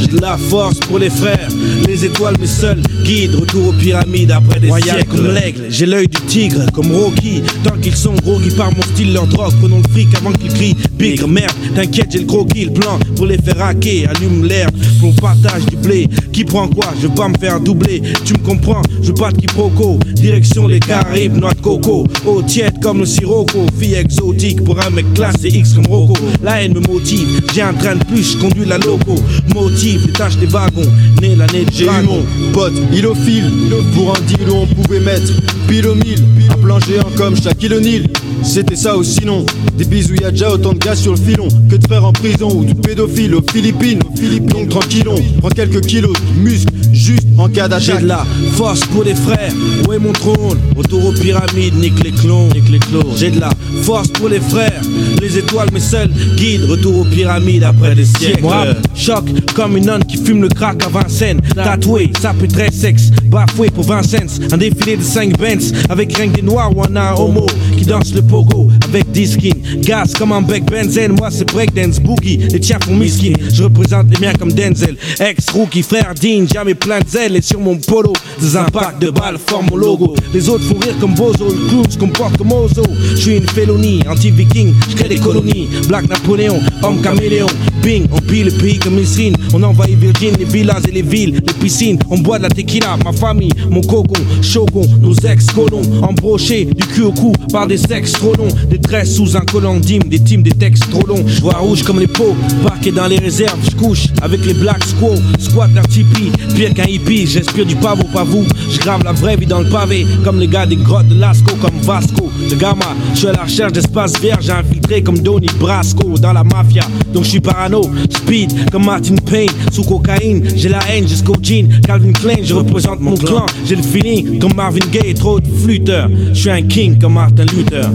[0.00, 1.48] J'ai de la force pour les frères.
[1.86, 3.34] Les étoiles mes seuls guides.
[3.34, 5.04] Retour aux pyramides après des siècles.
[5.08, 7.42] comme l'aigle, j'ai l'œil du tigre comme Rocky.
[7.64, 9.52] Tant qu'ils sont gros qui par mon style leur drogue.
[9.60, 11.52] Prenons le fric avant qu'ils crient bigre merde.
[11.74, 14.10] T'inquiète, j'ai le gros kill plan pour les faire hacker.
[14.10, 14.68] Allume l'air
[15.00, 16.08] qu'on partage du blé.
[16.32, 16.86] Qui prend quoi?
[17.00, 18.02] Je veux pas me faire doubler.
[18.24, 18.82] Tu me comprends?
[19.02, 19.98] Je veux pas de quiproquo.
[20.14, 22.06] Direction les Caraïbes, noix de coco.
[22.26, 23.66] Eau tiède comme le sirocco.
[23.78, 26.14] Fille exotique pour un mec classe et X comme Rocco.
[26.42, 27.42] La haine me motive.
[27.54, 29.14] J'ai un train de plus, je conduis la loco.
[29.54, 30.82] Motive les tâches des wagons.
[31.20, 32.22] Né l'année de J'ai eu mon
[32.52, 33.50] pote ilophile
[33.94, 35.32] Pour un deal où on pouvait mettre
[35.68, 38.06] pile au mille Un plan géant comme Shaquille O'Neal
[38.42, 39.44] C'était ça ou sinon
[39.76, 42.12] Des bisous y a déjà autant de gars sur le filon Que de frères en
[42.12, 46.72] prison ou de pédophiles aux Philippines Aux Philippines Donc tranquillon Prends quelques kilos de muscles
[46.92, 49.52] Juste en cas J'ai d'attaque de la force pour les frères,
[49.86, 53.16] où est mon trône Retour aux pyramides, nique les clones, nique les clones.
[53.16, 53.50] J'ai de la
[53.82, 54.80] force pour les frères,
[55.20, 58.42] les étoiles mes seuls guides Retour aux pyramides après des siècles.
[58.42, 59.24] Moi, choc
[59.54, 61.40] comme une nonne qui fume le crack à Vincennes.
[61.54, 64.18] Tatoué, ça peut très sexe, bafoué pour 20 cents
[64.52, 68.14] Un défilé de 5 Benz, avec rien que des noirs ou un homo Qui danse
[68.14, 69.62] le pogo avec 10 skins.
[69.80, 72.36] Gaz comme un bec benzène, moi c'est breakdance boogie.
[72.36, 74.96] Les tiens font miskin, je représente les miens comme Denzel.
[75.18, 77.36] Ex-rookie, frère digne, jamais plein de zèle.
[77.36, 80.14] Et sur mon polo, des impacts de balles forment mon logo.
[80.34, 82.82] Les autres font rire comme Bozo, le clown se comporte comme Ozo.
[83.12, 85.68] Je suis une félonie, anti-viking, je crée des colonies.
[85.88, 87.46] Black Napoléon, homme caméléon.
[87.82, 91.34] Bing, on pille le pays comme Misrine On envahit Virgin, les villas et les villes,
[91.34, 91.98] les piscines.
[92.10, 97.02] On boit de la tequila, ma famille, mon cocon, shogun Nos ex-colons, embrochés du cul
[97.02, 98.34] au cou par des sexes trop
[98.68, 101.82] Des tresses sous un collant d'hymne, des teams, des textes trop longs Je vois rouge
[101.82, 105.86] comme les peaux, parqué dans les réserves Je couche avec les black squaws, squat leur
[105.88, 109.60] tipi Pire qu'un hippie, j'inspire du pavot, pas vous Je grave la vraie vie dans
[109.60, 113.28] le pavé Comme les gars des grottes de Lascaux, comme Vasco De Gama, je suis
[113.28, 116.82] à la recherche d'espace vert J'ai infiltré comme Donny Brasco dans la mafia.
[117.12, 119.50] Donc je suis parano, speed comme Martin Payne.
[119.70, 121.68] Sous cocaïne, j'ai la haine jusqu'au jean.
[121.86, 123.46] Calvin Klein, je représente mon clan.
[123.64, 126.10] J'ai le feeling comme Marvin Gaye, trop de flûteurs.
[126.32, 127.88] Je suis un king comme Martin Luther.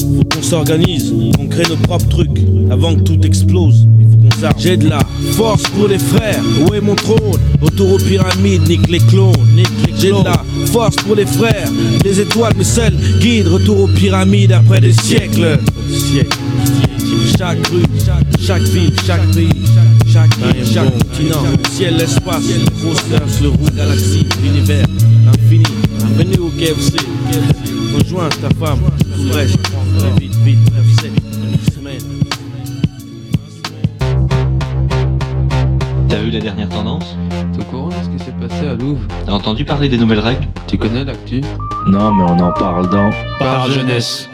[0.00, 2.40] Faut qu'on s'organise, qu'on crée nos propres trucs
[2.70, 3.86] avant que tout explose.
[3.98, 4.54] Il faut qu'on s'arme.
[4.58, 5.00] J'ai de la
[5.32, 6.42] force pour les frères.
[6.60, 7.38] Où est mon trône?
[7.60, 9.34] Autour aux pyramides, nique les clones.
[9.98, 11.68] J'ai de la force pour les frères.
[12.04, 13.48] Les étoiles me seuls guident.
[13.48, 15.58] Retour aux pyramides après des siècles.
[15.88, 16.38] Siècles.
[17.38, 17.82] Chaque rue,
[18.40, 19.48] chaque ville, chaque pays,
[20.12, 24.86] chaque île, chaque continent, le ciel, l'espace, le grosseur, le roux, la galaxie, l'univers,
[25.26, 25.64] l'infini.
[26.16, 26.96] Venez au KFC,
[27.98, 28.78] rejoins ta femme,
[29.14, 29.58] tout le reste,
[30.18, 30.32] vite.
[36.08, 37.16] T'as vu la dernière tendance
[37.52, 40.20] T'es au courant de ce qui s'est passé à Louvre T'as entendu parler des nouvelles
[40.20, 41.40] règles Tu connais l'actu
[41.86, 43.10] Non, mais on en parle dans.
[43.38, 44.28] Par jeunesse.